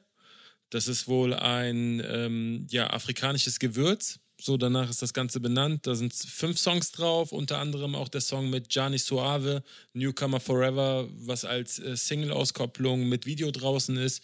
[0.71, 4.19] Das ist wohl ein ähm, ja, afrikanisches Gewürz.
[4.39, 5.88] So, danach ist das Ganze benannt.
[5.88, 9.63] Da sind fünf Songs drauf, unter anderem auch der Song mit Gianni Suave,
[9.93, 14.23] Newcomer Forever, was als äh, Single-Auskopplung mit Video draußen ist.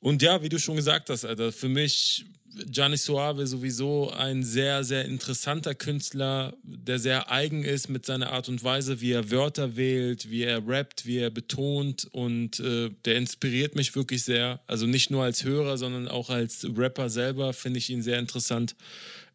[0.00, 2.26] Und ja, wie du schon gesagt hast, Alter, für mich
[2.64, 8.48] Gianni Suave sowieso ein sehr, sehr interessanter Künstler, der sehr eigen ist mit seiner Art
[8.48, 13.16] und Weise, wie er Wörter wählt, wie er rappt, wie er betont und äh, der
[13.16, 14.60] inspiriert mich wirklich sehr.
[14.66, 18.74] Also nicht nur als Hörer, sondern auch als Rapper selber finde ich ihn sehr interessant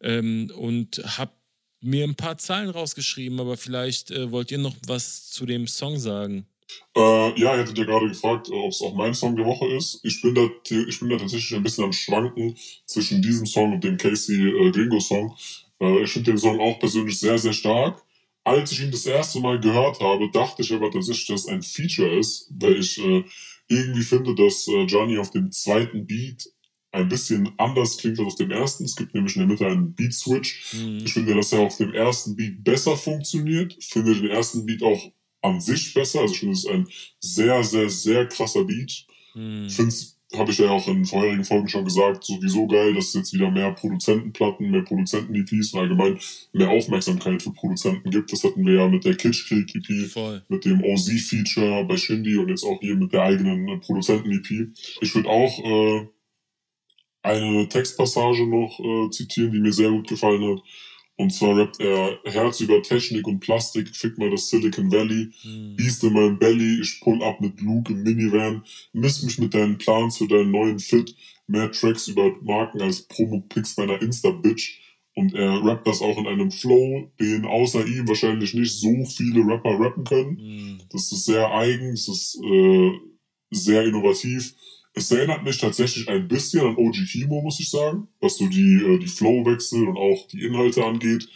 [0.00, 1.32] ähm, und habe
[1.80, 5.98] mir ein paar Zahlen rausgeschrieben, aber vielleicht äh, wollt ihr noch was zu dem Song
[5.98, 6.46] sagen.
[6.94, 10.00] Äh, ja, ihr hattet ja gerade gefragt, ob es auch mein Song der Woche ist.
[10.02, 12.56] Ich bin da, ich bin da tatsächlich ein bisschen am Schwanken
[12.86, 15.34] zwischen diesem Song und dem Casey äh, Gringo Song.
[15.80, 18.02] Äh, ich finde den Song auch persönlich sehr, sehr stark.
[18.44, 21.62] Als ich ihn das erste Mal gehört habe, dachte ich aber tatsächlich, dass es ein
[21.62, 23.24] Feature ist, weil ich äh,
[23.68, 26.48] irgendwie finde, dass äh, Johnny auf dem zweiten Beat
[26.92, 28.84] ein bisschen anders klingt als auf dem ersten.
[28.84, 30.74] Es gibt nämlich in der Mitte einen Beat-Switch.
[31.04, 33.76] Ich finde, dass er auf dem ersten Beat besser funktioniert.
[33.82, 35.10] Finde den ersten Beat auch
[35.42, 36.20] an sich besser.
[36.20, 36.88] Also ich finde, es ist ein
[37.20, 39.06] sehr, sehr, sehr krasser Beat.
[39.34, 43.08] Ich finde es, habe ich ja auch in vorherigen Folgen schon gesagt, sowieso geil, dass
[43.08, 46.18] es jetzt wieder mehr Produzentenplatten, mehr Produzenten-EPs und allgemein
[46.52, 48.32] mehr Aufmerksamkeit für Produzenten gibt.
[48.32, 52.80] Das hatten wir ja mit der Kitschkrieg-EP, mit dem OZ-Feature bei Shindy und jetzt auch
[52.80, 54.72] hier mit der eigenen äh, Produzenten-EP.
[55.00, 56.06] Ich würde auch äh,
[57.22, 60.62] eine Textpassage noch äh, zitieren, die mir sehr gut gefallen hat.
[61.16, 65.30] Und zwar rappt er Herz über Technik und Plastik, fick mal das Silicon Valley,
[65.76, 69.78] Beast in meinem Belly, ich pull ab mit Luke im Minivan, miss mich mit deinen
[69.78, 71.14] Plans für deinen neuen Fit,
[71.46, 74.80] mehr Tracks über Marken als Promo-Picks meiner Insta-Bitch.
[75.14, 79.46] Und er rappt das auch in einem Flow, den außer ihm wahrscheinlich nicht so viele
[79.46, 80.80] Rapper rappen können.
[80.90, 82.92] Das ist sehr eigen, es ist äh,
[83.50, 84.54] sehr innovativ.
[84.94, 88.74] Es erinnert mich tatsächlich ein bisschen an OG Kimo, muss ich sagen, was so die,
[88.76, 91.28] äh, die Flowwechsel und auch die Inhalte angeht.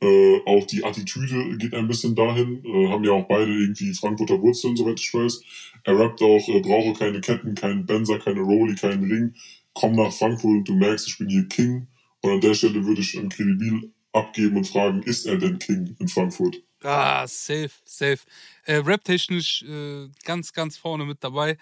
[0.00, 2.64] Äh, auch die Attitüde geht ein bisschen dahin.
[2.64, 5.40] Äh, haben ja auch beide irgendwie Frankfurter Wurzeln, soweit ich weiß.
[5.84, 9.34] Er rappt auch, äh, brauche keine Ketten, keinen Benzer, keine Rolli, keinen Ring.
[9.72, 11.86] Komm nach Frankfurt und du merkst, ich bin hier King.
[12.22, 15.94] Und an der Stelle würde ich ein Kredibil abgeben und fragen, ist er denn King
[16.00, 16.56] in Frankfurt?
[16.82, 18.18] Ah, safe, safe.
[18.64, 21.56] Äh, Rap-technisch äh, ganz, ganz vorne mit dabei.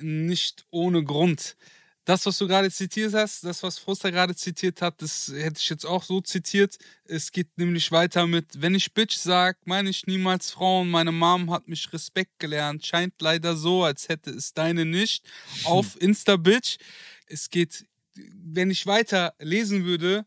[0.00, 1.56] Nicht ohne Grund.
[2.04, 5.68] Das, was du gerade zitiert hast, das, was Froster gerade zitiert hat, das hätte ich
[5.68, 6.78] jetzt auch so zitiert.
[7.04, 10.88] Es geht nämlich weiter mit, wenn ich Bitch sag, meine ich niemals Frauen.
[10.88, 12.86] Meine Mom hat mich Respekt gelernt.
[12.86, 15.26] Scheint leider so, als hätte es deine nicht.
[15.64, 16.78] Auf Insta Bitch.
[17.26, 17.84] Es geht,
[18.14, 20.24] wenn ich weiter lesen würde,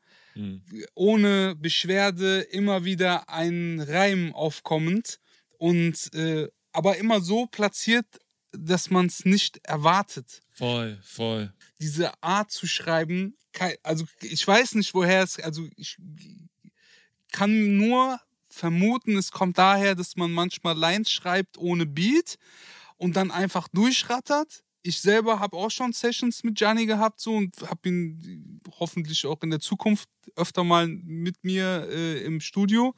[0.94, 5.20] ohne Beschwerde immer wieder ein Reim aufkommend
[5.58, 8.06] und äh, aber immer so platziert,
[8.52, 10.42] dass man es nicht erwartet.
[10.52, 11.54] Voll, voll.
[11.80, 13.36] Diese Art zu schreiben,
[13.84, 15.98] also ich weiß nicht, woher es, also ich
[17.32, 22.38] kann nur vermuten, es kommt daher, dass man manchmal Lines schreibt ohne Beat
[22.98, 24.64] und dann einfach durchrattert.
[24.84, 29.42] Ich selber habe auch schon Sessions mit Gianni gehabt so und habe ihn hoffentlich auch
[29.44, 32.94] in der Zukunft öfter mal mit mir äh, im Studio.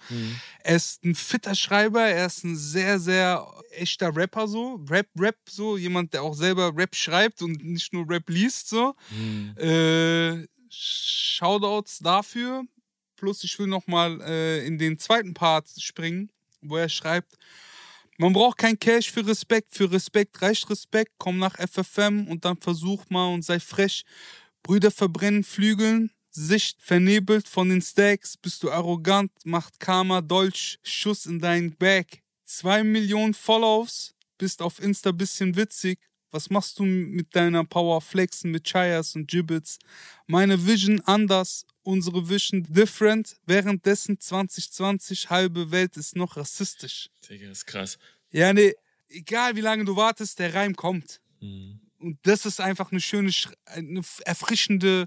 [0.63, 4.79] Er ist ein fitter Schreiber, er ist ein sehr, sehr echter Rapper so.
[4.89, 8.95] Rap, Rap so, jemand, der auch selber Rap schreibt und nicht nur Rap liest so.
[9.57, 12.63] Äh, Shoutouts dafür.
[13.15, 16.29] Plus ich will noch mal äh, in den zweiten Part springen,
[16.61, 17.37] wo er schreibt,
[18.23, 19.75] Man braucht kein Cash für Respekt.
[19.75, 21.11] Für Respekt reicht Respekt.
[21.17, 24.05] Komm nach FFM und dann versuch mal und sei frech.
[24.63, 28.37] Brüder verbrennen Flügeln, Sicht vernebelt von den Stacks.
[28.37, 32.23] Bist du arrogant, macht Karma Dolch, Schuss in dein Bag.
[32.45, 35.99] Zwei Millionen Follows, bist auf Insta bisschen witzig.
[36.33, 39.77] Was machst du mit deiner Power Flexen mit Chayas und Gibbets?
[40.25, 43.35] Meine Vision anders, unsere Vision different.
[43.45, 47.09] Währenddessen 2020 halbe Welt ist noch rassistisch.
[47.29, 47.99] Digga, ist krass.
[48.31, 48.73] Ja, nee,
[49.09, 51.21] egal wie lange du wartest, der Reim kommt.
[51.39, 51.79] Mhm.
[51.99, 55.05] Und das ist einfach eine schöne, Sch- eine erfrischende,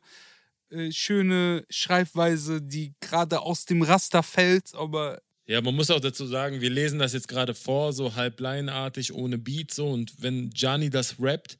[0.70, 6.26] äh, schöne Schreibweise, die gerade aus dem Raster fällt, aber Ja, man muss auch dazu
[6.26, 9.88] sagen, wir lesen das jetzt gerade vor, so halb laienartig, ohne Beat, so.
[9.88, 11.56] Und wenn Gianni das rappt,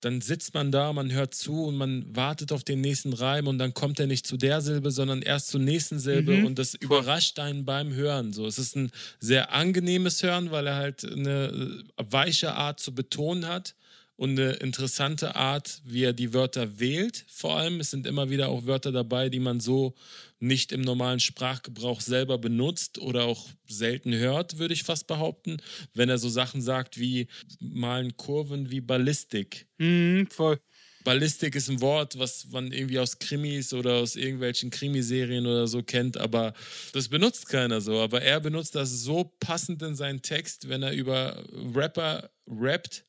[0.00, 3.58] dann sitzt man da, man hört zu und man wartet auf den nächsten Reim und
[3.58, 6.44] dann kommt er nicht zu der Silbe, sondern erst zur nächsten Silbe Mhm.
[6.46, 8.32] und das überrascht einen beim Hören.
[8.32, 12.94] So, es ist ein sehr angenehmes Hören, weil er halt eine äh, weiche Art zu
[12.94, 13.74] betonen hat
[14.16, 17.24] und eine interessante Art, wie er die Wörter wählt.
[17.28, 19.94] Vor allem, es sind immer wieder auch Wörter dabei, die man so
[20.40, 25.58] nicht im normalen Sprachgebrauch selber benutzt oder auch selten hört, würde ich fast behaupten.
[25.94, 27.28] Wenn er so Sachen sagt wie
[27.60, 29.66] malen Kurven wie Ballistik.
[29.78, 30.60] mhm, voll.
[31.04, 35.82] Ballistik ist ein Wort, was man irgendwie aus Krimis oder aus irgendwelchen Krimiserien oder so
[35.82, 36.52] kennt, aber
[36.92, 38.00] das benutzt keiner so.
[38.00, 43.06] Aber er benutzt das so passend in seinen Text, wenn er über Rapper rappt,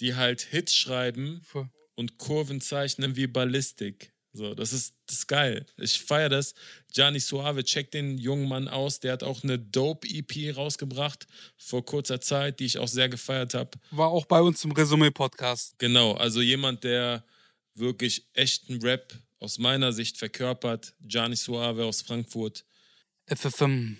[0.00, 1.68] die halt Hits schreiben Voll.
[1.96, 4.12] und Kurven zeichnen wie Ballistik.
[4.38, 5.66] So, das ist, das ist geil.
[5.78, 6.54] Ich feiere das.
[6.92, 9.00] Gianni Suave, check den jungen Mann aus.
[9.00, 11.26] Der hat auch eine Dope-EP rausgebracht
[11.56, 13.70] vor kurzer Zeit, die ich auch sehr gefeiert habe.
[13.90, 15.76] War auch bei uns im Resümee-Podcast.
[15.78, 17.24] Genau, also jemand, der
[17.74, 20.94] wirklich echten Rap aus meiner Sicht verkörpert.
[21.00, 22.64] Gianni Suave aus Frankfurt.
[23.26, 23.96] FFM.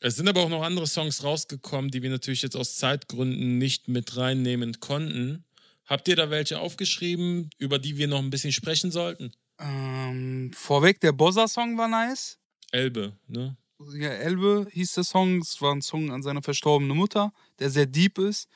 [0.00, 3.88] Es sind aber auch noch andere Songs rausgekommen, die wir natürlich jetzt aus Zeitgründen nicht
[3.88, 5.46] mit reinnehmen konnten.
[5.86, 9.32] Habt ihr da welche aufgeschrieben, über die wir noch ein bisschen sprechen sollten?
[9.60, 12.38] Ähm, vorweg, der Bossa-Song war nice.
[12.72, 13.56] Elbe, ne?
[13.94, 15.38] Ja, Elbe hieß der Song.
[15.38, 18.48] Es war ein Song an seine verstorbene Mutter, der sehr deep ist.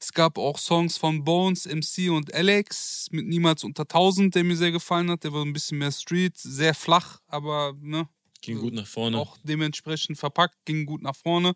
[0.00, 4.56] Es gab auch Songs von Bones, MC und Alex mit Niemals unter 1000, der mir
[4.56, 5.24] sehr gefallen hat.
[5.24, 8.08] Der war ein bisschen mehr Street, sehr flach, aber ne,
[8.40, 9.18] Ging gut nach vorne.
[9.18, 11.54] auch dementsprechend verpackt, ging gut nach vorne.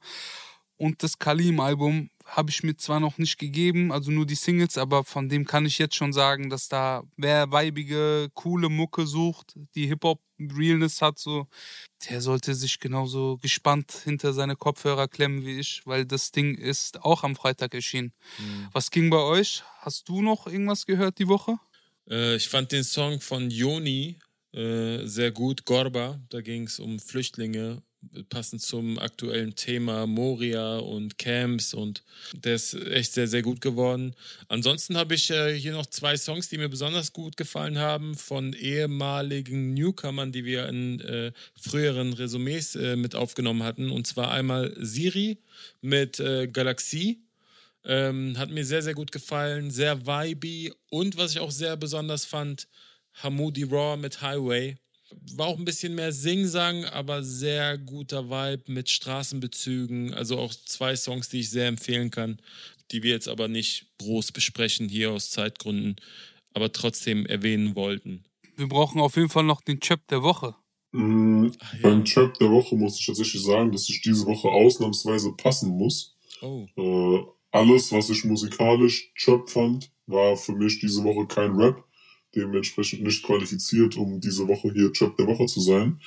[0.76, 5.04] Und das Kalim-Album habe ich mir zwar noch nicht gegeben, also nur die Singles, aber
[5.04, 9.86] von dem kann ich jetzt schon sagen, dass da wer weibige, coole Mucke sucht, die
[9.86, 11.46] Hip-Hop-Realness hat, so,
[12.08, 17.02] der sollte sich genauso gespannt hinter seine Kopfhörer klemmen wie ich, weil das Ding ist
[17.02, 18.12] auch am Freitag erschienen.
[18.72, 19.62] Was ging bei euch?
[19.80, 21.58] Hast du noch irgendwas gehört die Woche?
[22.08, 24.18] Äh, ich fand den Song von Joni
[24.52, 26.20] äh, sehr gut, Gorba.
[26.28, 27.82] Da ging es um Flüchtlinge,
[28.28, 32.02] passend zum aktuellen Thema Moria und Camps und
[32.34, 34.14] der ist echt sehr, sehr gut geworden.
[34.48, 38.52] Ansonsten habe ich äh, hier noch zwei Songs, die mir besonders gut gefallen haben, von
[38.52, 43.90] ehemaligen Newcomern, die wir in äh, früheren Resümees äh, mit aufgenommen hatten.
[43.90, 45.38] Und zwar einmal Siri
[45.80, 47.22] mit äh, Galaxie.
[47.84, 52.24] Ähm, hat mir sehr, sehr gut gefallen, sehr vibey und was ich auch sehr besonders
[52.24, 52.68] fand,
[53.14, 54.76] Hamoudi Raw mit Highway.
[55.36, 60.14] War auch ein bisschen mehr Sing-Sang, aber sehr guter Vibe mit Straßenbezügen.
[60.14, 62.38] Also auch zwei Songs, die ich sehr empfehlen kann,
[62.90, 65.96] die wir jetzt aber nicht groß besprechen hier aus Zeitgründen,
[66.54, 68.24] aber trotzdem erwähnen wollten.
[68.56, 70.54] Wir brauchen auf jeden Fall noch den Chöp der Woche.
[70.92, 71.80] Mm, Ach, ja.
[71.82, 76.16] Beim Trap der Woche muss ich tatsächlich sagen, dass ich diese Woche ausnahmsweise passen muss.
[76.42, 81.82] Oh, Äh, alles, was ich musikalisch Trap fand, war für mich diese Woche kein Rap.
[82.34, 86.00] Dementsprechend nicht qualifiziert, um diese Woche hier Trap der Woche zu sein.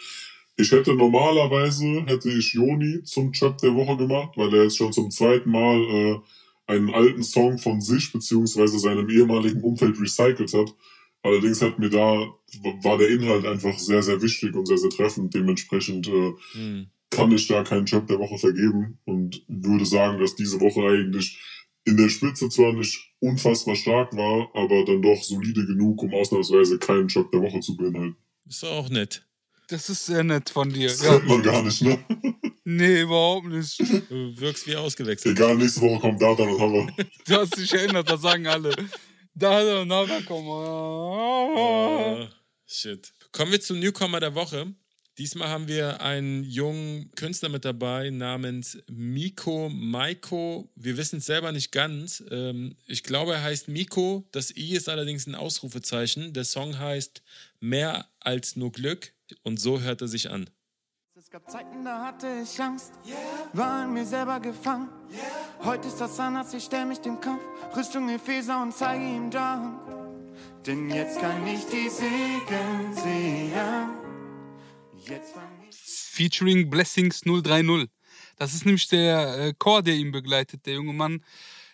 [0.58, 4.94] Ich hätte normalerweise, hätte ich Joni zum Trap der Woche gemacht, weil er jetzt schon
[4.94, 6.20] zum zweiten Mal äh,
[6.68, 10.74] einen alten Song von sich beziehungsweise seinem ehemaligen Umfeld recycelt hat.
[11.22, 12.32] Allerdings hat mir da,
[12.84, 15.34] war der Inhalt einfach sehr, sehr wichtig und sehr, sehr treffend.
[15.34, 16.88] Dementsprechend äh, hm.
[17.10, 21.40] kann ich da keinen Job der Woche vergeben und würde sagen, dass diese Woche eigentlich
[21.86, 26.78] in der Spitze zwar nicht unfassbar stark war, aber dann doch solide genug, um ausnahmsweise
[26.80, 28.18] keinen Job der Woche zu beinhalten.
[28.48, 29.26] ist doch auch nett.
[29.68, 30.90] Das ist sehr nett von dir.
[30.90, 31.20] Das Ja.
[31.20, 31.98] man gar nicht, ne?
[32.64, 33.80] Nee, überhaupt nicht.
[33.80, 35.38] Du wirkst wie ausgewechselt.
[35.38, 37.06] Egal, nächste Woche kommt da dann und wir.
[37.28, 38.72] Du hast dich erinnert, das sagen alle.
[39.36, 40.48] Da, da, da, komm.
[40.50, 42.28] Ah,
[42.66, 43.12] shit.
[43.32, 44.74] Kommen wir zum Newcomer der Woche.
[45.18, 50.70] Diesmal haben wir einen jungen Künstler mit dabei namens Miko Maiko.
[50.76, 52.22] Wir wissen es selber nicht ganz.
[52.30, 54.26] Ähm, ich glaube, er heißt Miko.
[54.34, 56.34] Das I ist allerdings ein Ausrufezeichen.
[56.34, 57.24] Der Song heißt
[57.62, 59.14] Mehr als nur Glück
[59.44, 60.50] und so hört er sich an.
[61.36, 62.94] gab Zeiten, da hatte ich Angst,
[63.52, 64.88] war in mir selber gefangen.
[65.64, 67.42] Heute ist das anders, ich stell mich dem Kampf,
[67.76, 69.80] Rüstung Epheser und zeige ihm Dank.
[70.66, 74.05] Denn jetzt kann ich die Segen sehen.
[75.72, 77.90] Featuring Blessings 030.
[78.38, 80.66] Das ist nämlich der äh, Chor, der ihn begleitet.
[80.66, 81.24] Der junge Mann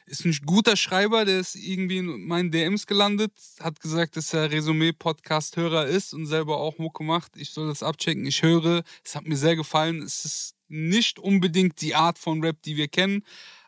[0.05, 4.51] ist ein guter Schreiber, der ist irgendwie in meinen DMs gelandet, hat gesagt, dass er
[4.51, 7.37] Resümee-Podcast-Hörer ist und selber auch Mucke macht.
[7.37, 8.25] Ich soll das abchecken.
[8.25, 10.01] Ich höre, es hat mir sehr gefallen.
[10.01, 13.23] Es ist nicht unbedingt die Art von Rap, die wir kennen,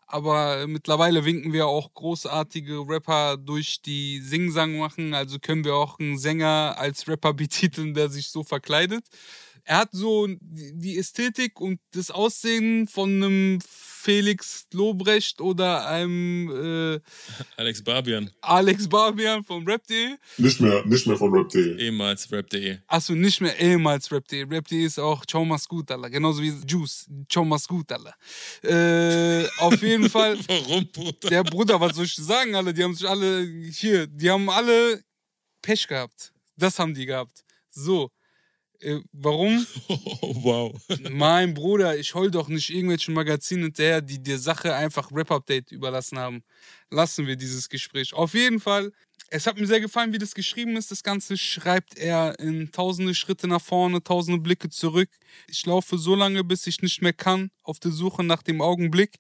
[0.06, 5.14] aber mittlerweile winken wir auch großartige Rapper durch, die Singsang machen.
[5.14, 9.06] Also können wir auch einen Sänger als Rapper betiteln, der sich so verkleidet.
[9.66, 16.50] Er hat so die Ästhetik und das Aussehen von einem Felix Lobrecht oder einem
[16.98, 17.00] äh,
[17.56, 20.18] Alex Barbian, Alex Barbian vom Rap.de.
[20.38, 21.78] Nicht mehr, nicht mehr von Rap.de.
[21.80, 22.80] ehemals Rap.de.
[22.88, 24.46] Achso, nicht mehr ehemals Rap.de.
[24.50, 26.10] Rap.de ist auch Ciao mach's gut, Alter.
[26.10, 27.10] Genauso wie Juice.
[27.30, 28.14] Ciao mach's gut, Alter.
[28.64, 30.38] Äh, auf jeden Fall.
[30.48, 31.30] Warum, Bruder?
[31.30, 32.74] Der Bruder, was soll ich sagen, alle?
[32.74, 33.42] Die haben sich alle
[33.72, 35.02] hier, die haben alle
[35.62, 36.34] Pech gehabt.
[36.58, 37.46] Das haben die gehabt.
[37.70, 38.12] So.
[38.84, 39.66] Äh, warum?
[39.88, 39.98] Oh,
[40.44, 40.82] wow.
[41.10, 46.20] mein Bruder, ich heul doch nicht irgendwelchen Magazinen hinterher, die der Sache einfach Rap-Update überlassen
[46.20, 46.44] haben.
[46.90, 48.14] Lassen wir dieses Gespräch.
[48.14, 48.92] Auf jeden Fall,
[49.30, 50.92] es hat mir sehr gefallen, wie das geschrieben ist.
[50.92, 55.10] Das Ganze schreibt er in tausende Schritte nach vorne, tausende Blicke zurück.
[55.48, 59.16] Ich laufe so lange, bis ich nicht mehr kann, auf der Suche nach dem Augenblick.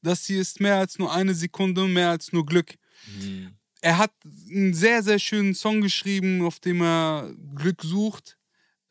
[0.00, 2.76] Das hier ist mehr als nur eine Sekunde, mehr als nur Glück.
[3.80, 4.12] Er hat
[4.48, 8.37] einen sehr, sehr schönen Song geschrieben, auf dem er Glück sucht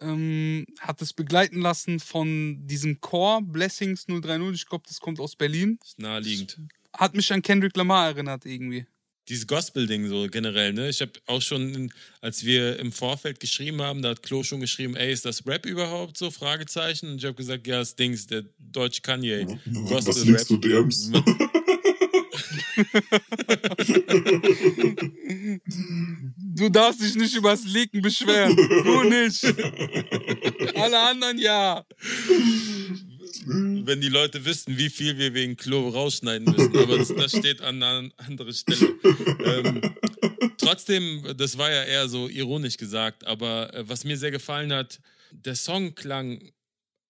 [0.01, 4.53] ähm, hat es begleiten lassen von diesem Chor Blessings 030.
[4.53, 5.79] Ich glaube, das kommt aus Berlin.
[5.83, 6.59] Ist naheliegend.
[6.93, 8.85] Hat mich an Kendrick Lamar erinnert irgendwie.
[9.29, 10.87] Dieses Gospel-Ding so generell, ne?
[10.87, 11.91] Ich habe auch schon,
[12.21, 15.65] als wir im Vorfeld geschrieben haben, da hat Klo schon geschrieben, ey, ist das Rap
[15.65, 16.31] überhaupt so?
[16.31, 17.11] Fragezeichen.
[17.11, 19.59] Und ich habe gesagt, ja, das Ding ist der deutsche Kanye.
[19.65, 21.11] Was liest du DMs?
[26.55, 28.55] Du darfst dich nicht übers Leaken beschweren.
[28.55, 29.43] Du nicht.
[30.75, 31.85] Alle anderen ja.
[33.45, 36.77] Wenn die Leute wüssten, wie viel wir wegen Klo rausschneiden müssen.
[36.77, 38.95] Aber das, das steht an einer anderen Stelle.
[39.45, 39.81] Ähm,
[40.57, 44.99] trotzdem, das war ja eher so ironisch gesagt, aber äh, was mir sehr gefallen hat,
[45.31, 46.51] der Song klang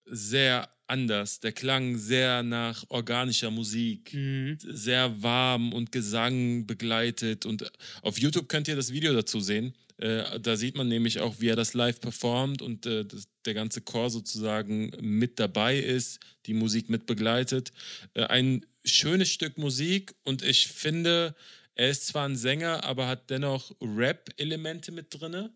[0.04, 1.40] sehr anders.
[1.40, 4.16] Der klang sehr nach organischer Musik,
[4.58, 7.46] sehr warm und Gesang begleitet.
[7.46, 7.70] Und
[8.02, 9.74] auf YouTube könnt ihr das Video dazu sehen.
[9.98, 13.54] Äh, da sieht man nämlich auch, wie er das live performt und äh, das, der
[13.54, 17.72] ganze Chor sozusagen mit dabei ist, die Musik mit begleitet.
[18.14, 21.34] Äh, ein schönes Stück Musik und ich finde,
[21.74, 25.52] er ist zwar ein Sänger, aber hat dennoch Rap-Elemente mit drinne.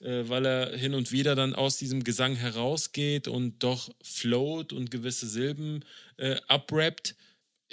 [0.00, 4.90] Äh, weil er hin und wieder dann aus diesem Gesang herausgeht und doch float und
[4.90, 5.84] gewisse Silben
[6.16, 7.14] äh, abrappt.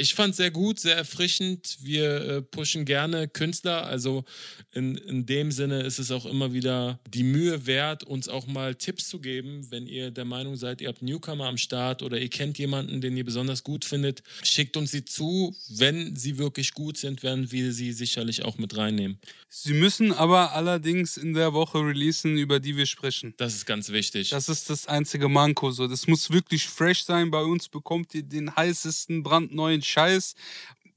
[0.01, 1.77] Ich fand sehr gut, sehr erfrischend.
[1.81, 3.85] Wir äh, pushen gerne Künstler.
[3.85, 4.23] Also
[4.71, 8.75] in, in dem Sinne ist es auch immer wieder die Mühe wert, uns auch mal
[8.75, 12.29] Tipps zu geben, wenn ihr der Meinung seid, ihr habt Newcomer am Start oder ihr
[12.29, 14.23] kennt jemanden, den ihr besonders gut findet.
[14.41, 15.53] Schickt uns sie zu.
[15.67, 19.19] Wenn sie wirklich gut sind, werden wir sie sicherlich auch mit reinnehmen.
[19.49, 23.33] Sie müssen aber allerdings in der Woche releasen, über die wir sprechen.
[23.35, 24.29] Das ist ganz wichtig.
[24.29, 25.71] Das ist das einzige Manko.
[25.71, 27.31] So, das muss wirklich fresh sein.
[27.31, 30.33] Bei uns bekommt ihr den heißesten, brandneuen Scheiß.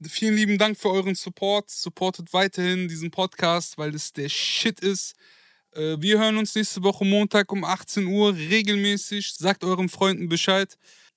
[0.08, 1.70] Vielen lieben Dank für euren Support.
[1.70, 5.14] Supportet weiterhin diesen Podcast, weil es der Shit ist.
[5.74, 9.32] Äh, Wir hören uns nächste Woche Montag um 18 Uhr regelmäßig.
[9.34, 10.76] Sagt euren Freunden Bescheid.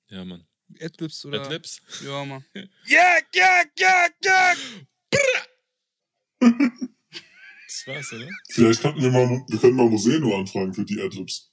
[0.10, 0.46] ja, Mann.
[0.82, 1.42] Adlibs oder?
[1.44, 1.80] Adlibs?
[2.04, 2.44] Ja, Mann.
[2.86, 4.54] Ja, ja, ja, ja.
[6.40, 8.28] Das war's, oder?
[8.50, 11.52] Vielleicht könnten wir mal, wir können mal Museno anfragen für die Adlibs.